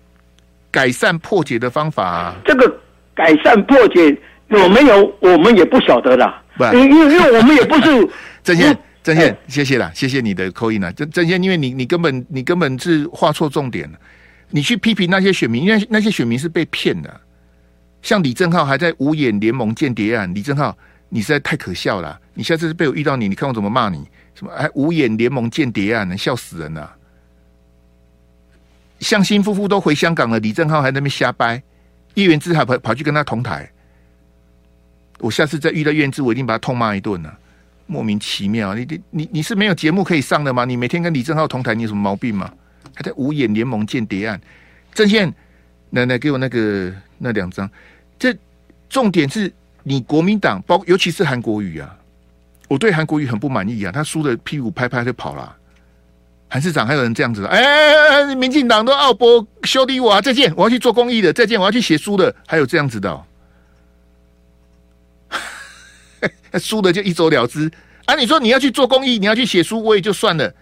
[0.70, 2.36] 改善破解的方法啊？
[2.46, 2.80] 这个
[3.16, 4.16] 改善破解
[4.50, 5.16] 有没有？
[5.22, 6.42] 我们也不晓得啦。
[6.74, 8.10] 因，因因为我们也不是
[8.44, 8.78] 曾先。
[9.06, 10.92] 郑宪，谢谢啦，谢谢你的扣印啦。
[10.94, 14.00] 郑郑宪，因为你你根本你根本是画错重点了。
[14.50, 17.22] 你去批评那些选民，因为那些选民是被骗的。
[18.02, 20.76] 像李正浩还在五眼联盟间谍案，李正浩，
[21.10, 22.20] 你实在太可笑了。
[22.34, 24.08] 你下次被我遇到你，你看我怎么骂你？
[24.34, 26.92] 什么哎五眼联盟间谍案，能笑死人了。
[29.02, 31.62] 向心夫妇都回香港了，李正浩还在那边瞎掰。
[32.16, 33.70] 叶元之还跑跑去跟他同台。
[35.20, 37.38] 我下次再遇到叶元之，我一定把他痛骂一顿了。
[37.88, 40.66] 莫名其妙，你你你你是没有节目可以上的吗？
[40.66, 42.52] 你每天跟李正浩同台，你有什么毛病吗？
[42.94, 44.40] 还在五眼联盟间谍案，
[44.94, 45.34] 郑宪，
[45.90, 47.70] 奶奶给我那个那两张。
[48.18, 48.36] 这
[48.90, 49.52] 重点是
[49.84, 51.96] 你国民党，包尤其是韩国瑜啊，
[52.68, 55.56] 我对韩国瑜很不满意啊，他输的屁股拍拍就跑了。
[56.48, 60.22] 韩市长还有人这样子，哎，哎，民进党都奥博修理我啊！
[60.22, 63.22] 再见，我要去做公益的，再见，我要去写书的，还有这样子的、
[66.60, 67.72] 输的就一走了之
[68.06, 68.16] 啊！
[68.16, 70.54] 你说你要去做公益，你要去写书，我也就算了。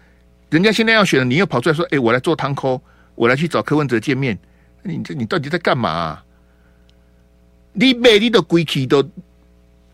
[0.50, 2.82] 人家现在要选了，你又跑出来说：“哎、我来做汤扣，
[3.16, 4.38] 我来去找柯文哲见面。”
[4.84, 6.26] 你这你到底在干嘛、啊？
[7.74, 9.04] 你美丽的龟气都……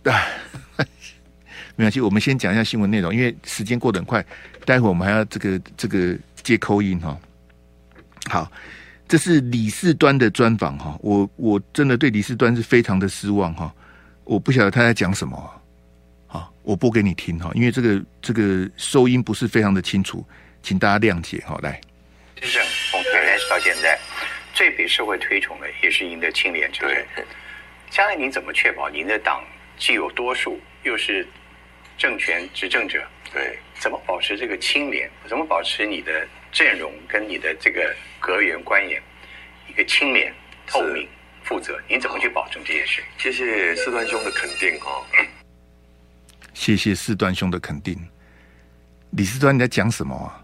[0.03, 0.27] 哎，
[1.75, 4.25] 没关系，我们先讲一下新闻内容，因为时间过得很快。
[4.65, 7.17] 待会儿我们还要这个这个接扣音哈。
[8.29, 8.51] 好，
[9.07, 10.97] 这是李四端的专访哈。
[11.01, 13.73] 我我真的对李四端是非常的失望哈。
[14.23, 15.58] 我不晓得他在讲什么。
[16.69, 20.23] 好，我播给你听哈，因为这个这个收音不是非常的清楚，
[20.61, 21.43] 请大家谅解。
[21.43, 21.81] 好，来，
[22.35, 23.97] 执政从开始到现在，
[24.53, 27.03] 最被社会推崇的也是赢得清廉之人。
[27.89, 29.43] 将来您怎么确保您的党
[29.79, 31.27] 既有多数，又是
[31.97, 33.03] 政权执政者？
[33.33, 35.09] 对，怎么保持这个清廉？
[35.27, 39.01] 怎么保持你的阵容跟你的这个阁员官员
[39.67, 40.31] 一个清廉、
[40.67, 41.07] 透明、
[41.43, 41.79] 负责？
[41.87, 43.01] 您怎么去保证这件事？
[43.17, 45.03] 谢谢四端兄的肯定哈。
[46.59, 47.97] 谢谢四段兄的肯定，
[49.11, 50.43] 李四端你在讲什么啊？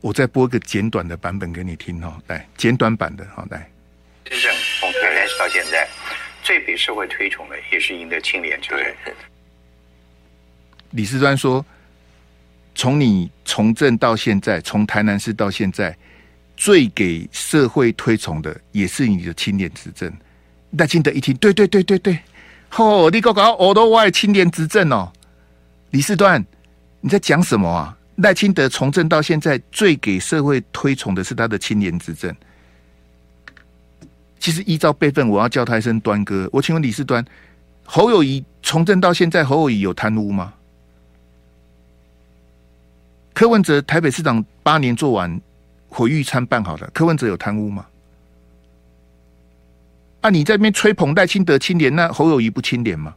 [0.00, 3.70] 我再播一个简短的版本给你听哦，来简短版的，好来。
[4.24, 5.86] 执政从开始到现在，
[6.42, 8.96] 最被社会推崇的也是赢得清廉之人。
[10.92, 11.62] 李四端说
[12.74, 15.94] ：“从你从政到现在，从台南市到现在，
[16.56, 20.10] 最给社会推崇的，也是你的清廉执政。
[20.78, 22.18] 赖清德一听，对对对对对，
[22.76, 25.12] 哦，你搞搞我都爱清廉执政哦。
[25.94, 26.44] 李四端，
[27.00, 27.96] 你在讲什么啊？
[28.16, 32.34] 赖清德从政到现在，最给社会推崇的是他的青年执政。
[34.40, 36.48] 其实依照辈分，我要叫他一声端哥。
[36.50, 37.24] 我请问李四端，
[37.84, 40.52] 侯友宜从政到现在，侯友宜有贪污吗？
[43.32, 45.40] 柯文哲台北市长八年做完，
[45.88, 47.86] 毁誉参半好了，柯文哲有贪污吗？
[50.22, 53.14] 啊，你在那边吹捧赖清德清廉，那侯友宜不清廉吗？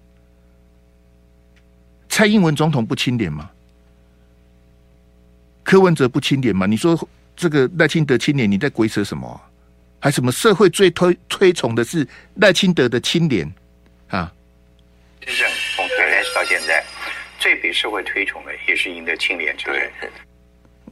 [2.17, 3.47] 蔡英文总统不清廉吗？
[5.63, 6.65] 柯文哲不清廉吗？
[6.65, 9.37] 你说这个赖清德清廉，你在鬼扯什么啊？
[9.99, 13.45] 还什么社会最推推崇的是赖清德的清廉
[14.07, 14.33] 啊？
[15.21, 16.83] 执政从开始到现在，
[17.37, 20.09] 最被社会推崇的也是赢得清廉执政。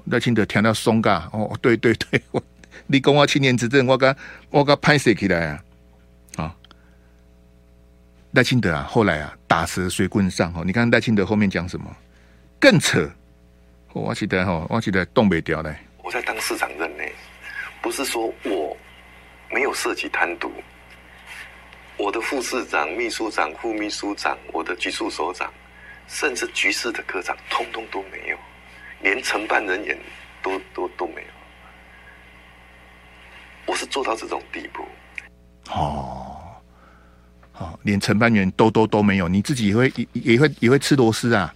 [0.05, 2.43] 赖清德听到松嘎哦，对对对，我
[2.85, 4.15] 你讲我清廉执政，我刚
[4.51, 5.64] 我刚拍摄起来啊啊！
[8.35, 10.61] 赖清德啊，后来啊，打蛇随棍上哦。
[10.65, 11.95] 你看赖清德后面讲什么？
[12.59, 13.09] 更扯！
[13.93, 15.73] 我记得哈，我记得东北调嘞。
[16.03, 17.13] 我在当市长任内，
[17.81, 18.75] 不是说我
[19.49, 20.49] 没有涉及贪渎，
[21.97, 25.51] 我的副市长、秘书长、副秘书长，我的局处首长，
[26.07, 28.37] 甚至局室的科长，通通都没有。
[29.01, 29.97] 连承办人员
[30.43, 31.27] 都都都没有，
[33.65, 34.85] 我是做到这种地步。
[35.71, 36.44] 哦，
[37.57, 41.55] 好，连承办员都都都没有，你自己也会也也会也会吃螺丝啊？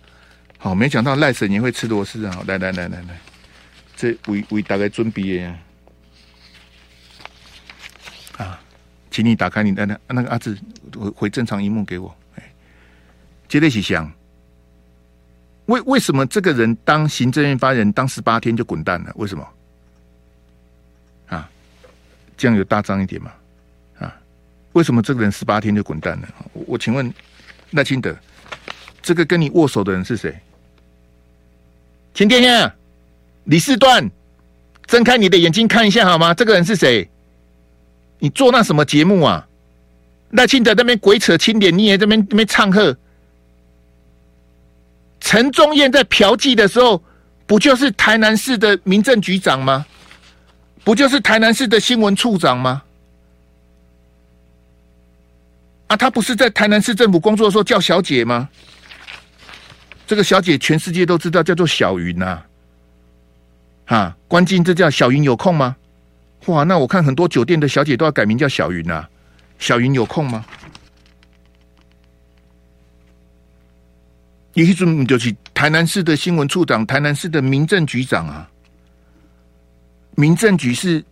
[0.58, 2.42] 好，没想到赖神也会吃螺丝啊！
[2.48, 3.20] 来来来来来，
[3.98, 5.54] 这为为大家准备的
[8.38, 8.58] 啊，
[9.12, 10.58] 请你打开你的那那个阿志
[10.98, 12.16] 回回正常萤幕给我。
[12.36, 12.44] 哎，
[13.50, 14.10] 接着起想。
[15.66, 19.12] 为为什么这个人当行政院发言人当十八天就滚蛋了？
[19.18, 19.48] 为什么？
[21.28, 21.48] 啊，
[22.38, 23.32] 这样有大张一点嘛？
[24.80, 26.28] 啊，为什么这个人十八天就滚蛋了？
[26.54, 27.14] 我，我请问
[27.72, 28.16] 赖清德，
[29.02, 30.34] 这个跟你握手的人是谁？
[32.14, 32.74] 秦天下，
[33.44, 34.10] 李世段，
[34.88, 36.34] 睁开你的眼睛看一下好吗？
[36.34, 37.10] 这个人是谁？
[38.20, 39.46] 你做那什么节目啊？
[40.32, 42.96] 赖清德那边鬼扯清点，你也在那边那边唱和。
[45.20, 47.04] 陈宗彦在嫖妓的时候，
[47.46, 49.86] 不就是台南市的民政局长吗？
[50.86, 52.82] 不就是台南市的新闻处长吗？
[55.90, 58.48] 啊，他不是在台南市政府工作的时候叫小姐吗？
[60.06, 62.26] 这个小姐全世界都知道，叫做小云呐、
[63.86, 63.98] 啊。
[63.98, 65.76] 啊，关键这叫小云有空吗？
[66.46, 69.10] 哇，那我看很多酒店的小姐都要改名叫小云啊。
[69.58, 70.46] 小云有空吗？
[74.54, 78.48] 一种就是台南市的新闻处长，台南市的民政局长啊。
[80.16, 81.04] 民政局是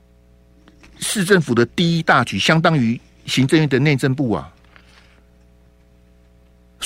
[1.00, 4.54] 市政府的第一大局，相当于行政院的内政部啊。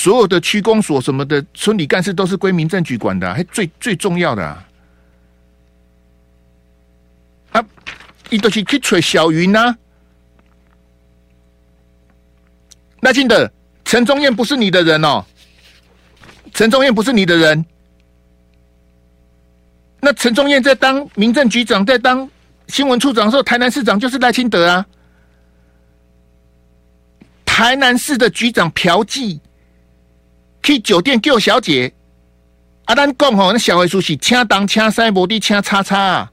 [0.01, 4.67] 所有的区公所什么的村里干事都是归民政局管的，还最最重要的啊。
[7.51, 7.65] 啊，
[8.31, 9.77] 一都是去吹小云呐。
[13.01, 13.47] 赖清德，
[13.85, 15.23] 陈忠彦不是你的人哦。
[16.51, 17.63] 陈忠彦不是你的人，
[19.99, 22.27] 那陈忠彦在当民政局长，在当
[22.69, 24.83] 新闻处长的时候，台南市长就是赖清德啊。
[27.45, 29.39] 台南市的局长嫖妓，
[30.63, 31.91] 去酒店叫小姐，
[32.85, 36.31] 啊，咱讲吼，那小黑书是请东请西，无的请叉叉啊。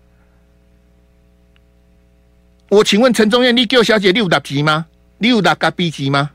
[2.69, 4.87] 我请问陈宗彦，你叫小姐你有六级吗？
[5.19, 6.31] 你有六咖啡级吗？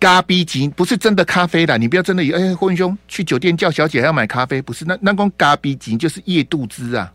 [0.00, 7.12] 咖啡机不是真的咖啡啦，你不要真的以为哎，霍文兄去酒店叫小姐还要买咖啡，不是那那光咖啡机就是夜度资啊。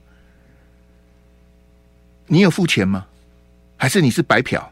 [2.28, 3.06] 你有付钱吗？
[3.76, 4.72] 还是你是白嫖？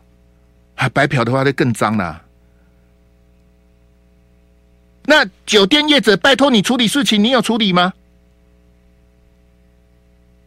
[0.75, 2.24] 还白嫖的话，就更脏了。
[5.05, 7.93] 那酒店业者拜托你处理事情，你有处理吗？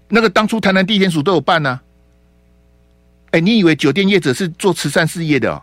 [0.09, 1.83] 那个当初台南地检署都有办呢、啊。
[3.33, 5.62] 哎，你以为酒店业者是做慈善事业的、哦？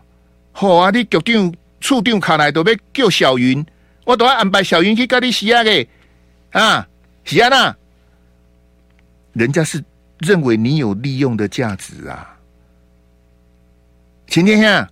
[0.52, 1.54] 好啊，你酒店。
[1.78, 3.64] 处长卡来都要叫小云，
[4.04, 5.86] 我都要安排小云去跟你洗啊个
[6.50, 6.88] 啊
[7.22, 7.76] 洗啊那，
[9.34, 9.84] 人家是
[10.18, 12.34] 认为你有利用的价值啊。
[14.26, 14.90] 晴天下，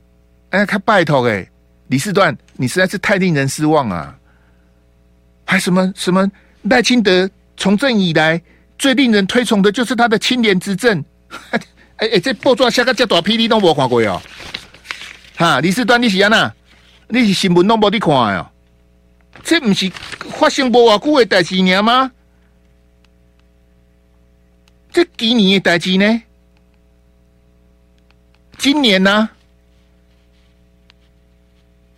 [0.51, 1.51] 哎，他拜托哎，
[1.95, 4.19] 李四段，你实在是太令人失望啊！
[5.45, 6.29] 还什么什么
[6.63, 8.43] 赖清德从政以来
[8.77, 11.05] 最令人推崇的就是他的清廉执政。
[11.99, 14.21] 哎哎，这报纸下个叫大霹雳都没看过哦。
[15.37, 16.53] 哈，李四段，你是安那？
[17.07, 18.51] 你是新闻都无你看哦，
[19.45, 19.89] 这不是
[20.37, 22.11] 发生无偌久的代志尔吗？
[24.93, 26.23] 这几年的代志呢？
[28.59, 29.31] 今年呢、啊？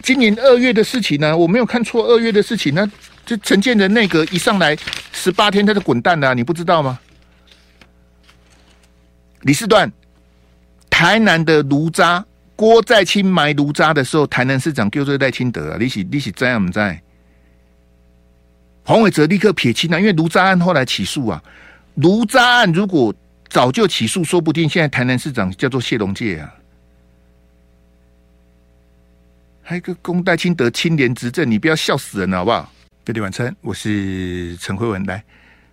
[0.07, 2.89] 今年二月的事情呢、我没有看错，二月的事情呢？
[3.25, 4.77] 这陈建仁内阁一上来
[5.11, 6.97] 十八天他就滚蛋了、你不知道吗？
[9.41, 9.91] 李四段，
[10.89, 17.03] 台南的炉渣，郭在清埋炉渣的时候，台南市长叫做赖清德啊，你是你是在啊不在？
[18.85, 21.43] 黄伟哲立刻撇清了，因为炉渣案后来起诉啊，
[21.97, 23.13] 炉渣案如果
[23.49, 26.55] 早就起诉，说不定现在台南市长叫做谢龙介啊。
[29.69, 32.73] 还有个龚戴清德清廉执政，你不要笑死人了好不好？
[33.05, 35.21] 各位晚餐，我是陈慧文，来，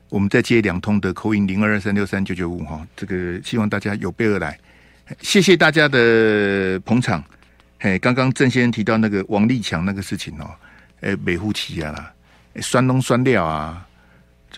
[0.10, 4.60] 我们再接两通的口音零二二三六三九九五哈，这个希望大家有备而来，
[5.21, 7.23] 谢谢大家的捧场。
[7.79, 10.49] 嘿，刚刚郑先生提到那个王立强那个事情哦，
[11.01, 12.12] 哎，美护起啊啦。
[12.62, 13.88] 酸东酸料啊！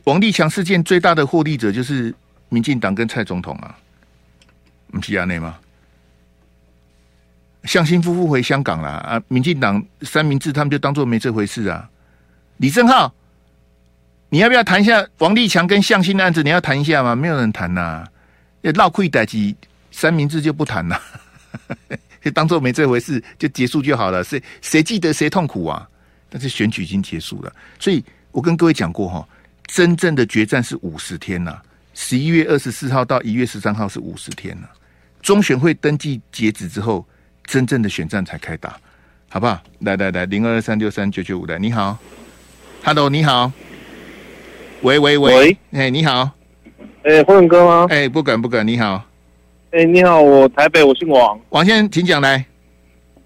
[0.05, 2.15] 王立强事件最大的获利者就是
[2.47, 3.77] 民进党跟蔡总统啊，
[4.93, 5.57] 不是亚内吗？
[7.65, 9.21] 向心夫妇回香港了啊！
[9.27, 11.89] 民进党三明治他们就当做没这回事啊！
[12.57, 13.13] 李正浩，
[14.29, 16.43] 你要不要谈一下王立强跟向心的案子？
[16.43, 17.15] 你要谈一下吗？
[17.15, 18.07] 没有人谈呐、啊，
[18.61, 19.53] 要闹亏代志，
[19.91, 21.01] 三明治就不谈了，
[22.21, 24.23] 就 当做没这回事，就结束就好了。
[24.23, 25.87] 谁谁记得谁痛苦啊？
[26.29, 29.27] 但是选举已经结束了，所以我跟各位讲过哈，
[29.67, 31.57] 真正的决战是五十天呐，
[31.93, 34.67] 十一月二十四号到一月十三号是五十天呐，
[35.21, 37.07] 中选会登记截止之后，
[37.45, 38.77] 真正的选战才开打，
[39.29, 39.59] 好不好？
[39.79, 41.97] 来来来，零二二三六三九九五来，你好
[42.83, 43.51] ，Hello，你好，
[44.81, 46.31] 喂喂喂，哎，你好，
[47.03, 47.87] 哎，辉文哥吗？
[47.89, 49.03] 哎，不敢不敢，你好，
[49.71, 52.45] 哎，你好，我台北，我姓王，王先生，请讲来，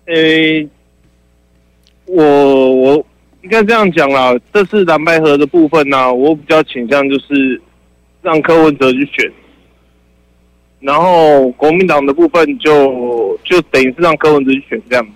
[0.06, 0.68] 哎。
[2.12, 3.06] 我我
[3.44, 7.62] 应该这样讲啦，这次蓝白合的部分呢、啊，我比较倾向就是
[8.24, 9.32] 让柯文哲去选，
[10.80, 15.12] 然后国民党的部分就就等于是让柯文哲去选这样子。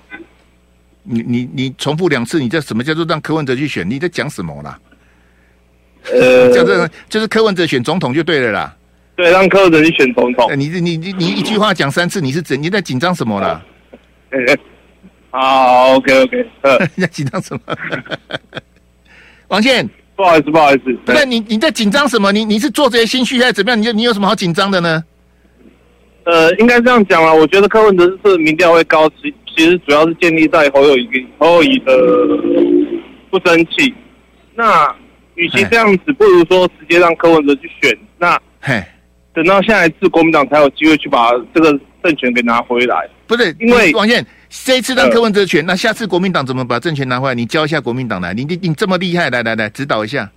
[1.03, 3.89] 你你你重复两次，你这什么叫做让柯文哲去选？
[3.89, 4.79] 你在讲什么啦？
[6.11, 8.75] 呃， 叫这就是柯文哲选总统就对了啦。
[9.15, 10.49] 对，让柯文哲去选总统。
[10.57, 13.61] 你你你你一句话讲三次，你是怎你在紧张什么啦？
[15.31, 17.77] 好，OK，OK，呃， 你在紧张什么？
[19.47, 22.31] 王健，不好意思，不好意思，那你你在紧张什么？
[22.31, 23.81] 你你是做这些心虚还是怎么样？
[23.81, 25.03] 你你有什么好紧张的呢？
[26.25, 31.07] 呃，应该这样讲啦，我觉得柯文哲是民调会高，其其实主要是建立在侯友宜
[31.37, 31.93] 侯友谊的
[33.29, 33.93] 不争气。
[34.55, 34.93] 那
[35.35, 37.97] 与其这样子，不如说直接让柯文哲去选。
[38.17, 38.83] 那嘿，
[39.33, 43.09] 等到下一次国民党才有机会去把这个政权给拿回来。
[43.27, 44.25] 不是，因为王健。
[44.65, 47.33] 这一次让柯文哲选，呃，那下次国民党怎么把政权拿回来？
[47.33, 50.29] 你教一下国民党来，你你你这么厉害，来来来指导一下。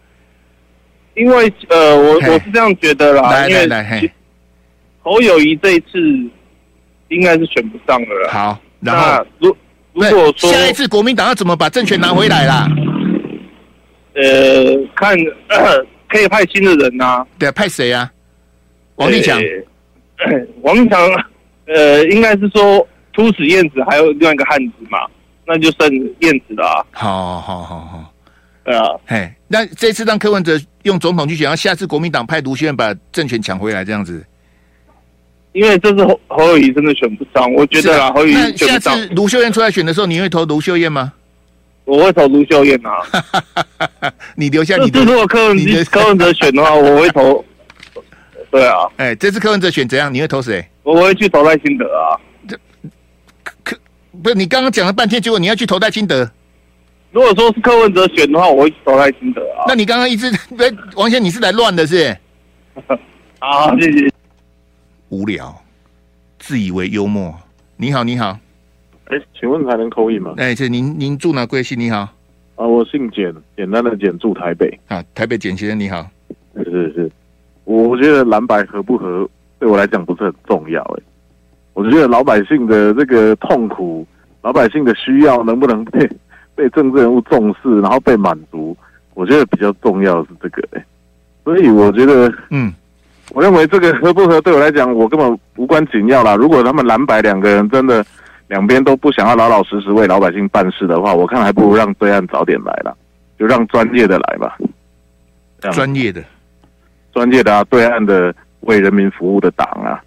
[1.15, 4.11] 因为呃，我我是这样觉得啦，来来来，
[5.07, 6.01] 侯友谊这一次
[7.11, 8.31] 应该是选不上的了。
[8.33, 9.57] 好，然后如
[9.93, 12.69] 如果说下一次国民党要怎么把政权拿回来啦？
[14.15, 15.17] 呃，看
[15.49, 17.27] 呃 可以派新的人呐，啊。
[17.39, 18.11] 对，派谁啊？
[18.97, 19.41] 王立强，
[20.63, 21.01] 王立强，
[21.67, 22.85] 呃，应该是说。
[23.13, 24.99] 突死燕子，还有另外一个汉子嘛？
[25.47, 25.91] 那就剩
[26.21, 26.85] 燕子了啊！
[26.93, 28.13] 好好好好，
[28.63, 34.23] 对啊，嘿，那这次让柯文哲用总统去选，然后下次国民党派卢秀燕把政权抢回来，这样子。
[35.57, 38.69] 因为这次侯侯友谊真的选不上，我觉得啊，侯友谊选不上。
[38.69, 41.15] 那下次卢秀燕出来选的时候，你会投卢秀燕吗？
[41.87, 44.13] 我会投卢秀燕啊！
[44.37, 45.03] 你留下你的。
[45.03, 47.43] 如果柯文哲 柯文哲选的话，我会投。
[48.53, 50.13] 对啊，哎，这次柯文哲选怎样？
[50.13, 50.63] 你会投谁？
[50.83, 52.21] 我会去投赖清德啊。
[54.23, 56.31] 不是你刚刚讲了半天，结果你要去投戴清德。
[57.13, 59.65] 如果说是柯文哲选的话，我会去投戴清德啊。
[59.69, 60.31] 那你刚刚一直，
[60.97, 62.99] 王先，你是来乱的是，是？
[63.39, 64.13] 好，谢谢。
[65.09, 65.55] 无聊，
[66.39, 67.35] 自以为幽默。
[67.77, 68.39] 你好，你好。
[69.05, 70.35] 哎，请问还能口音吗？
[70.37, 71.79] 哎，这您您住哪贵姓？
[71.79, 71.99] 你好。
[72.57, 74.79] 啊，我姓简，简单的简，住台北。
[74.89, 76.05] 啊，台北简先生你好。
[76.57, 77.13] 是是是，
[77.65, 79.29] 我觉得蓝白合不合，
[79.59, 81.03] 对我来讲不是很重要，哎。
[81.75, 84.05] 我觉得老百姓的这个痛苦，
[84.43, 86.11] 老百姓的需要能不能 被
[86.55, 88.77] 被政治人物重视，然后被满足？
[89.15, 90.85] 我觉得比较重要的是这个、欸。
[91.45, 92.73] 所以我觉得，嗯，
[93.33, 96.35] 我认为这个合不合对我来讲，我根本无关紧要啦。
[96.35, 98.05] 如果他们蓝白两个人真的
[98.49, 102.97] 两边都不想要老老实实为老百姓办事的话，我看还不如让对岸早点来了，
[103.39, 104.57] 就让专业的来吧。
[105.73, 106.23] 专业的，
[107.13, 110.01] 专业的啊，对岸的为人民服务的党啊。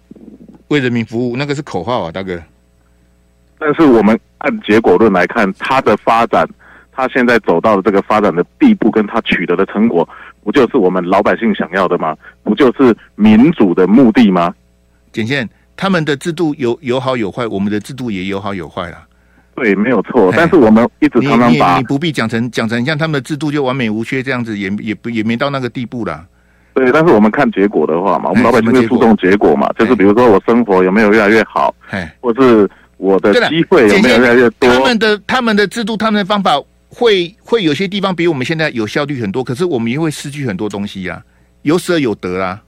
[0.68, 2.40] 为人民服务，那个是口号啊，大哥。
[3.58, 6.48] 但是我们按结果论来看，他的发展，
[6.92, 10.08] 他现在走到的这个发展的地步，跟他取得的成果，
[10.42, 12.16] 不就是我们老百姓想要的吗？
[12.42, 14.54] 不就是民主的目的吗？
[15.12, 19.06] 简宪，他们的制度有有好有坏，我们的制度也有好有坏啦。
[19.54, 20.32] 对，没有错。
[20.34, 26.24] 但是我们一直常常把你，你，你不必讲成讲成像他们的制度就完美无缺这样子，也也不也没到那个地步啦。
[26.72, 31.74] 对，但是我们看结果的话嘛，我们老百姓就注重结果嘛，就是比如说我生活有没有越来越好，
[32.20, 34.72] 或是我的机会有没有越来越多。
[34.72, 36.52] 他们的他们的制度，他们的方法
[36.90, 41.22] 会会有些地方比我们现在有效率很多，可是我们也会失去很多东西呀、啊，
[41.62, 42.60] 有舍有得啦。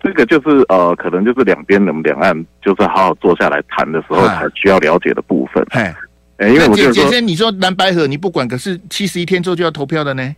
[0.00, 5.66] 这个就是呃，可能就是两边我们两岸就是好好坐下来谈的时候才需要了解的部分。
[5.70, 5.92] 哎，
[6.36, 10.36] 哎，因为我觉得说，姐姐，你说蓝白合你不管，可是七十一天之后就要投票的呢。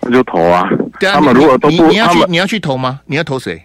[0.00, 0.68] 那就投啊！
[1.00, 3.00] 对啊，他们如果都不，你，你要去你要去投吗？
[3.06, 3.60] 你要投谁？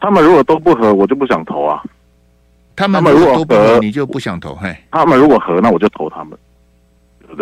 [0.00, 1.80] 他们如果都不合，我就不想投啊。
[2.74, 4.54] 他们如果都不合，你就不想投？
[4.56, 6.36] 嘿，他们如果合，那我就投他们。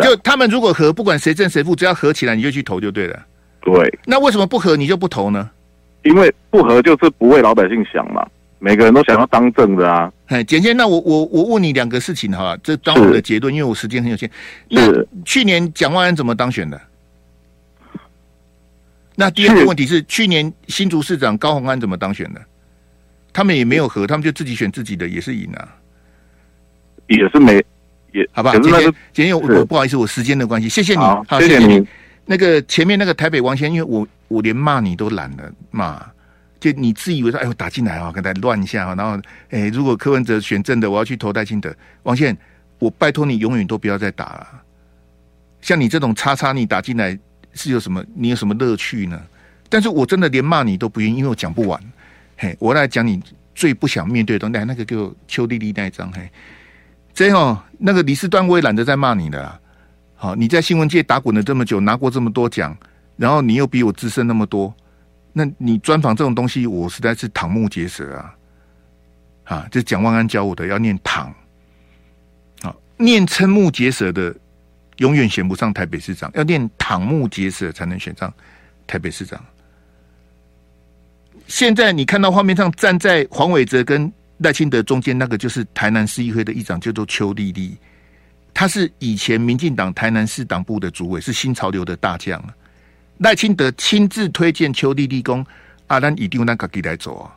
[0.00, 3.26] 就他们如果合，不管谁正谁负，只要合起来，你就去投就对了。
[3.60, 3.98] 对。
[4.04, 5.50] 那为什么不合你就不投呢？
[6.02, 8.26] 因为不合就是不为老百姓想嘛。
[8.58, 10.12] 每个人都想要当政的啊。
[10.26, 14.30] 哎，简先，那我我我问你两个事情哈，这当我的结论，因为我时间很有限。
[14.68, 14.80] 那
[15.24, 16.80] 去年蒋万安怎么当选的？
[19.16, 22.40] 那第二个问题是，去年新竹市长高鸿安怎么当选的？
[23.32, 25.76] 他们也没有和，他们就自己选自己的，也是赢啊，
[27.06, 27.64] 也是没
[28.12, 28.52] 也好吧。
[28.52, 31.86] 今天今天我不好意思，我时间的关系，谢谢你，好，谢谢你。
[32.26, 36.00] 那个前面那个台北王先，因为我我连骂你都懒得骂，
[36.58, 41.74] 就你自以为说，哎呦打进来啊，跟他乱一下啊，然后哎，如果柯文哲选正的，我要去投戴清德。
[42.04, 42.36] 王先，
[42.78, 44.46] 我拜托你永远都不要再打了，
[45.60, 47.18] 像你这种叉叉，你打进来。
[47.52, 48.00] 是有什么？
[48.14, 49.20] 你有什么乐趣呢？
[49.68, 51.80] 但是我真的连骂你都不愿意，因为我讲不完。
[52.36, 53.20] 嘿，我来讲你
[53.56, 54.56] 最不想面对的东西。
[54.56, 56.12] 来，那个给我邱丽丽那一张。
[56.12, 56.30] 嘿，
[57.12, 59.60] 这哦，那个李四端我也懒得再骂你了。
[60.14, 62.76] 好，你在新闻界打滚了这么久，拿过这么多奖，
[63.16, 64.74] 然后你又比我资深那么多，
[65.32, 68.34] 那你专访这种东西，我实在是瞠目结舌啊！
[69.44, 71.28] 啊，这蒋万安教我的，要念瞠，
[72.62, 74.34] 好，念瞠目结舌的。
[75.00, 78.30] 永远选不上台北市长，要念瞠目结舌才能选上
[78.86, 79.42] 台北市长。
[81.46, 87.76] 现在你看到画面上站在黄伟哲跟赖清德中间那个，就是台南市议会的议长，叫做邱丽丽。
[88.52, 92.42] 他是以前民进党台南市党部的主委，是新潮流的大将。
[93.18, 95.44] 赖清德亲自推荐邱丽丽公
[95.88, 97.36] 阿兰一定那个给来走啊。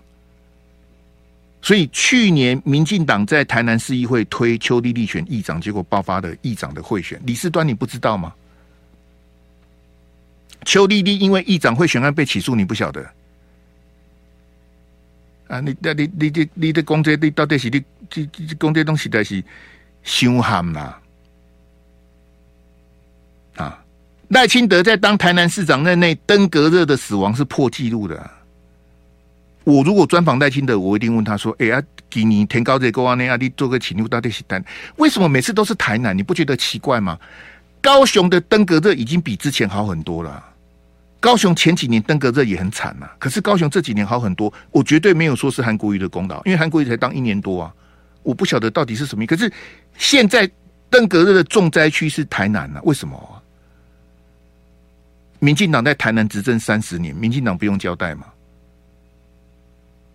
[1.62, 7.22] 所以去年民进党在台南市议会推邱丽丽选议长，结果爆发的议长的贿选。
[7.26, 8.34] 李四端你不知道吗？
[10.66, 13.06] 邱丽丽因为议长贿选案被起诉，你不晓得？
[15.54, 19.43] 啊，你那你你你你的公职，你到底是你这这公这东西，还是
[20.01, 20.99] 凶悍啦？
[23.58, 23.84] 啊，
[24.30, 28.32] 赖清德在当台南市长任内，登革热的死亡是破纪录的。
[29.64, 34.64] 我如果专访赖清德，我一定问他说：“哎呀，给你填高这个啊，那啊，你做个请入到底是单？
[34.95, 36.18] 为什么每次都是台南？
[36.18, 37.20] 你不觉得奇怪吗？
[37.80, 40.43] 高雄的登革热已经比之前好很多了。
[41.24, 44.53] 高雄前几年登革热也很惨呐，可是高雄这几年好很多。
[44.71, 47.74] 我绝对没有说是韩国瑜的功劳，因为韩国瑜才当一年多啊，
[48.24, 49.26] 我不晓得到底是什么。
[49.26, 49.49] 可是
[49.97, 50.51] 现在
[50.89, 53.41] 登革热的重灾区是台南啊，为什么？
[55.39, 58.26] 民进党在台南执政三十年，民进党不用交代吗？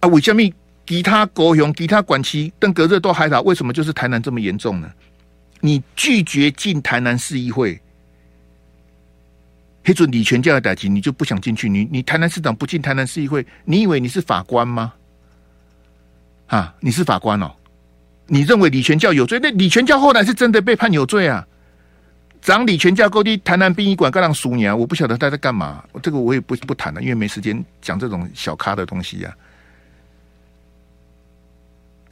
[0.01, 0.43] 啊，为什么
[0.87, 4.93] 其他高雄、其他管区登革热都还好，为什么就是台南这么严重呢？
[5.61, 7.81] 你拒绝进台南市议会，
[9.89, 11.67] 黑准李全教的代级，你就不想进去？
[11.67, 14.93] 你你台南市长不进台南市议会，你以为你是法官吗？
[16.49, 17.51] 啊，你是法官哦？
[18.27, 19.39] 你认为李全教有罪？
[19.43, 21.47] 那李全教后来是真的被判有罪啊？
[22.43, 25.83] 长李全教勾地台南殡仪馆干让输年，我不晓得他在干嘛。
[26.03, 29.41] 这个我也不不谈了，因为没时间讲这种小咖的东西呀、啊。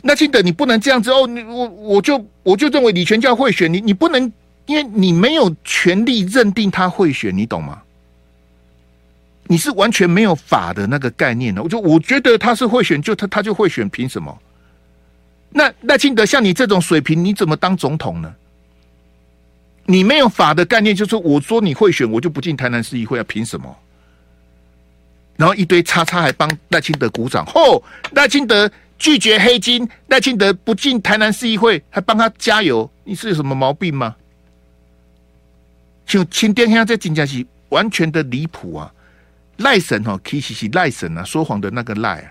[0.01, 1.27] 那清德，你不能这样子哦！
[1.27, 4.33] 你我我就我就认为李全教会选你，你不能，
[4.67, 7.83] 因为你没有权利认定他会选，你懂吗？
[9.49, 11.63] 你是完全没有法的那个概念的。
[11.63, 14.37] 我就我觉得他是会选，就他他就会选，凭什么？
[15.51, 18.35] 那那清德像你这种水平，你怎么当总统呢？
[19.85, 23.25] 你没有法的概念，就是我说你会选，我就不进台南市议会啊？
[23.29, 23.75] 凭什么？
[25.37, 27.83] 然后一堆叉叉还帮赖清德鼓掌，嚯！
[28.13, 28.71] 赖清德。
[28.99, 34.17] 拒绝黑金，赖清德不进台南市议会，还帮他加油，你是有什么毛病吗？
[36.07, 38.93] 就清点现在真正是完全的离谱啊！
[39.59, 42.31] 赖神哦，其实是赖神啊，说谎的那个赖啊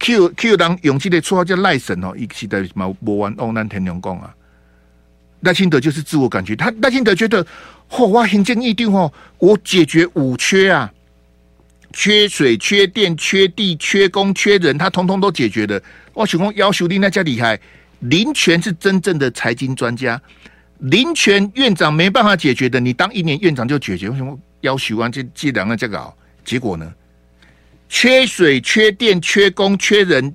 [0.00, 4.34] ，Q Q 当勇气的绰号叫赖神哦，一起的毛波湾欧南天龙宫啊，
[5.40, 7.44] 赖清德就是自我感觉，他赖清德觉得，
[7.88, 10.92] 嚯、哦，我行政一定哦，我解决五缺啊，
[11.92, 15.80] 缺水、缺电、缺地、缺工、缺人，他通通都解决的。
[16.14, 17.60] 我请问要求你那家厉害，
[18.00, 20.20] 林权是真正的财经专家，
[20.78, 24.08] 林全院长没办法解决的，你当一年院长就解决。
[24.08, 26.14] 为什么要求完这这两个这个？
[26.44, 26.94] 结果呢？
[27.88, 30.34] 缺水、缺电、缺工、缺人、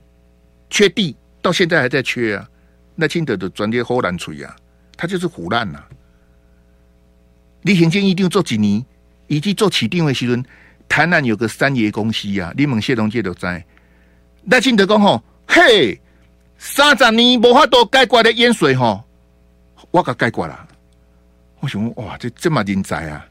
[0.70, 2.50] 缺地，到现在还在缺啊！
[2.98, 4.56] 赖清德的专业好难吹啊！
[4.98, 5.84] 他就是唬烂呐！
[7.62, 8.84] 你行政一定做几年，
[9.28, 10.44] 以及做起定位时阵，
[10.90, 13.64] 台南有个三爷公司啊，你们谢龙介都在。
[14.46, 16.00] 赖清德讲吼，嘿，
[16.58, 19.04] 三十年无法度解决的淹水吼，
[19.94, 20.68] 我甲解决了。
[21.60, 23.24] 我想哇，这这么人才啊！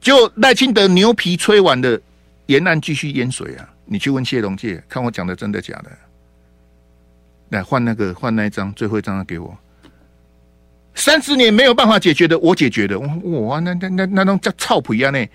[0.00, 2.00] 就赖清德牛皮吹完的，
[2.46, 3.68] 沿岸继续淹水啊！
[3.84, 5.90] 你去问谢龙介，看我讲的真的假的？
[7.50, 9.56] 来换那个换那一张最后一张给我。
[10.94, 12.98] 三十年没有办法解决的，我解决的。
[12.98, 15.10] 哇，那那那那种叫臭皮啊！
[15.10, 15.26] 呢，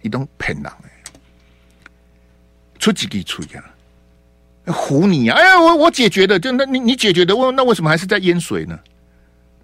[0.00, 0.90] 一种骗人哎，
[2.78, 3.62] 出几个吹呀？
[4.64, 5.36] 唬你啊！
[5.36, 8.80] 哎呀，我我解决的，就那你你解决的，问那为什么还是在淹水呢？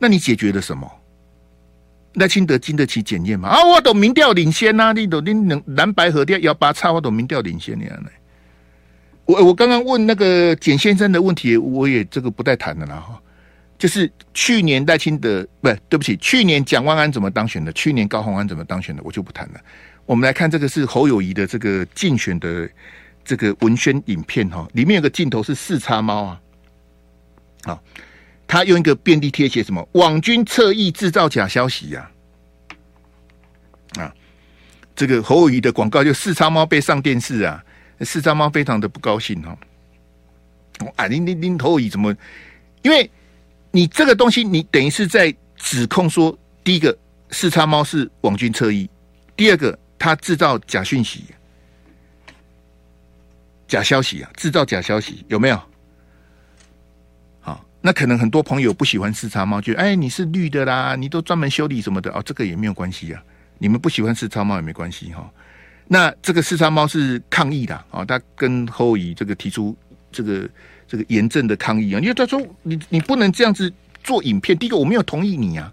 [0.01, 0.91] 那你解决了什么？
[2.15, 3.51] 赖清德经得起检验吗？
[3.51, 7.97] 啊，我都民调领先呐、啊，你都你能蓝白合调幺八叉，我都民调领先你啊！
[9.27, 13.23] 我我刚刚问那个简先生的问题，我也这个不带谈的了哈。
[13.79, 17.73] 就是去年赖清德不对不起，去年蒋万安怎么当选的？
[17.73, 19.03] 去年高虹安怎么当选的？
[19.05, 19.61] 我就不谈了。
[20.05, 22.69] 我们来看这个是侯友谊的这个竞选的
[23.25, 26.41] 这个文宣影片哈，里面有个镜头是四叉猫啊，
[27.63, 27.83] 好，
[28.51, 29.89] 他用一个便利贴写什么？
[29.93, 32.11] 网军侧翼制造假消息呀！
[33.97, 34.13] 啊，
[34.97, 37.65] 这个侯友宜的广告就四叉猫被上电视啊，
[38.01, 39.57] 四叉猫非常的不高兴哈。
[40.97, 42.13] 哎，您您您侯友宜怎么？
[42.83, 43.09] 因为
[43.71, 46.99] 你这个东西，你等于是在指控说，第一个
[47.31, 48.91] 四叉猫是网军侧翼，
[49.37, 51.27] 第二个他制造假讯息、
[53.69, 55.70] 假消息啊，制造假消息有没有？
[57.81, 63.23] 那可能很多朋友不喜欢四叉猫，就哎你是绿的啦，你都专门修理什么的哦，这个也没有关系啊，
[63.59, 65.31] 你们不喜欢四叉猫也没关系哈。
[65.87, 69.77] 那这个四叉猫是抗议的啊，他跟侯友宜这个提出
[70.13, 70.49] 这个。
[70.91, 72.01] 这个严正的抗议啊！
[72.01, 73.73] 因为他说你你不能这样子
[74.03, 74.59] 做影片。
[74.59, 75.73] 第一个我没有同意你啊，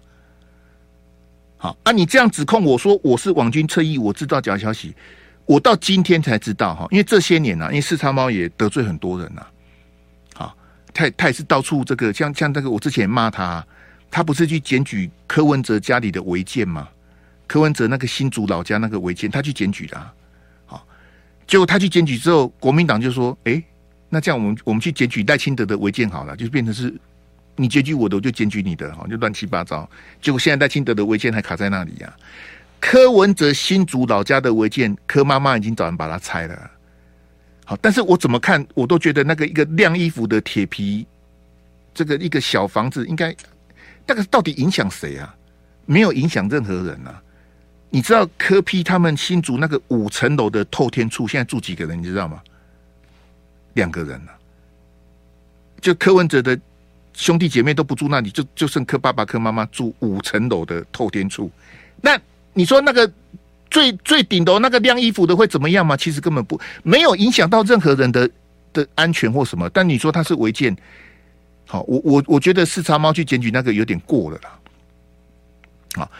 [1.56, 4.94] 好啊，你这样指控我说我是网军侧翼，我知道假消息，
[5.44, 6.86] 我到今天才知道哈。
[6.92, 9.50] 因为这些年呢、啊，因为四叉猫也得罪很多人呐、啊，
[10.92, 13.64] 他他也是到处这个像像那个我之前骂他，
[14.10, 16.88] 他不是去检举柯文哲家里的违建吗？
[17.46, 20.12] 柯文哲那个新竹老家那个违建，他去检举的、啊，
[20.66, 20.86] 好，
[21.46, 23.62] 结果他去检举之后，国民党就说，哎。
[24.10, 26.90] 那这样，我们我们去检举赖清德的违建好了，就变成是
[27.56, 29.86] 你检举我的，我就检举你的，哈，就乱七八糟。
[30.22, 32.16] 结果现在赖清德的违建还卡在那里呀、啊。
[32.80, 36.70] 柯文哲新竹老家的违建，柯妈妈已经找人把它拆了。
[37.68, 41.06] 好，但是我怎么看，我都觉得那个一个晾衣服的铁皮，
[41.92, 43.36] 这个一个小房子，应该
[44.06, 45.36] 那个到底影响谁啊？
[45.84, 47.22] 没有影响任何人啊。
[47.90, 51.98] 你知道柯批他们新竹那个五层楼的透天厝，现在住几个人？
[51.98, 52.40] 你知道吗？
[53.74, 54.38] 两个人了、啊，
[55.82, 56.58] 就柯文哲的
[57.12, 61.50] 兄弟姐妹都不住那里，就就剩柯爸爸、柯妈妈住五层楼的透天厝。
[62.00, 62.18] 那
[62.54, 63.12] 你说那个
[63.70, 65.96] 最最顶楼那个晾衣服的会怎么样吗？
[65.96, 68.28] 其实根本不没有影响到任何人的
[68.72, 69.68] 的安全或什么。
[69.70, 70.76] 但你说他是违建，
[71.66, 74.58] 好，我我我觉得四叉猫去检举那个有点过了啦。
[75.94, 76.10] 好，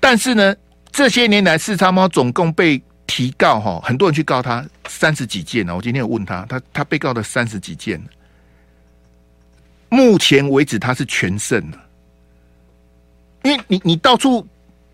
[0.00, 0.54] 但是呢，
[0.90, 2.82] 这些年来四叉猫总共被。
[3.04, 5.76] 提告哈，很多人去告他三十几件呢。
[5.76, 8.02] 我今天有问他，他他被告的三十几件，
[9.90, 11.78] 目前为止他是全胜了。
[13.42, 14.46] 因为你你到处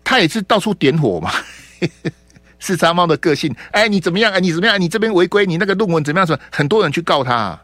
[0.03, 1.31] 他也是到处点火嘛，
[2.59, 4.33] 四叉猫的个性，哎，你怎么样？
[4.33, 4.79] 哎，你怎么样？
[4.79, 6.27] 你这边违规，你那个论文怎么样？
[6.27, 7.59] 说很多人去告他，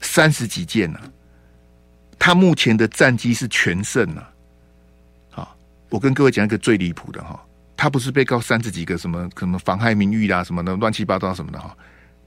[0.00, 0.98] 三十几件呢。
[2.18, 4.30] 他目前的战绩是全胜了。
[5.30, 5.56] 好，
[5.90, 7.38] 我跟各位讲一个最离谱的哈。
[7.76, 11.76] 他不是被告三十几个什么什么妨害名誉啦什么的乱七八糟什么的哈，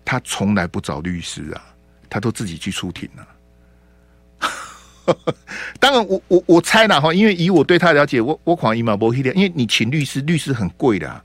[0.06, 1.66] 他从来不找律师啊，
[2.10, 3.28] 他都自己去出庭了。
[5.80, 11.24] 当然我我我猜了哈，因为以我对他了解，我我狂一马博希的，因为你请律师，律师很贵的，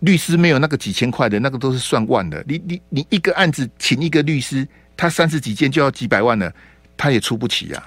[0.00, 2.42] 律师没有那个几千块的，那个都是算万的。
[2.46, 6.52] 你你你一个案子请一个律师，他三十几件就要几百万了，
[6.96, 7.82] 他也出不起呀。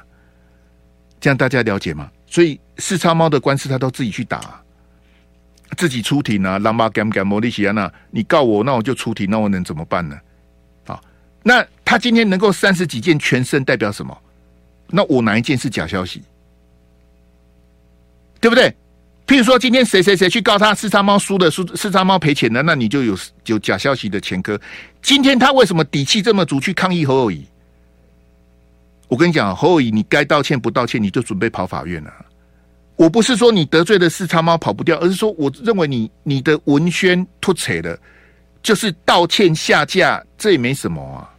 [1.20, 2.12] 这样大家了解吗？
[2.28, 4.62] 所以四叉猫的官司他都自己去打。
[5.76, 10.18] 自己出庭啊，狼巴干干摩利西安娜，你告我，那我就出庭，那我能怎么办呢？
[10.86, 11.00] 啊，
[11.44, 14.18] 那他今天能够三十几件全胜，代表什么？
[14.90, 16.22] 那我哪一件是假消息？
[18.40, 18.74] 对不对？
[19.26, 23.18] 譬如说，今天谁谁谁去告他四叉猫输的，输四叉猫赔钱的，那你就有
[23.48, 24.58] 有假消息的前科。
[25.02, 27.46] 今天他为什么底气这么足去抗议侯友宜？
[29.10, 32.14] 我跟你讲，侯友宜，你该道歉不道歉，你就准备跑法院了。
[32.96, 38.00] 我不是说你得罪了四叉猫跑不掉，而是说我认为你你的文宣脱扯了，
[38.64, 41.30] 就是道歉下架，这也没什么啊，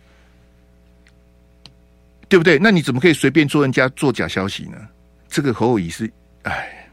[2.28, 2.58] 对不对？
[2.58, 4.76] 那你怎么可以随便做人家做假消息呢？
[5.28, 6.10] 这个侯友谊是，
[6.42, 6.88] 哎，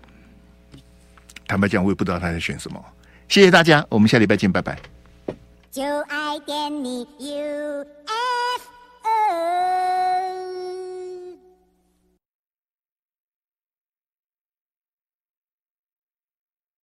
[1.47, 2.83] 坦白讲，我也不知道他在选什么。
[3.27, 4.77] 谢谢大家，我们下礼拜见，拜拜。
[5.71, 7.85] 就爱点你 UFO。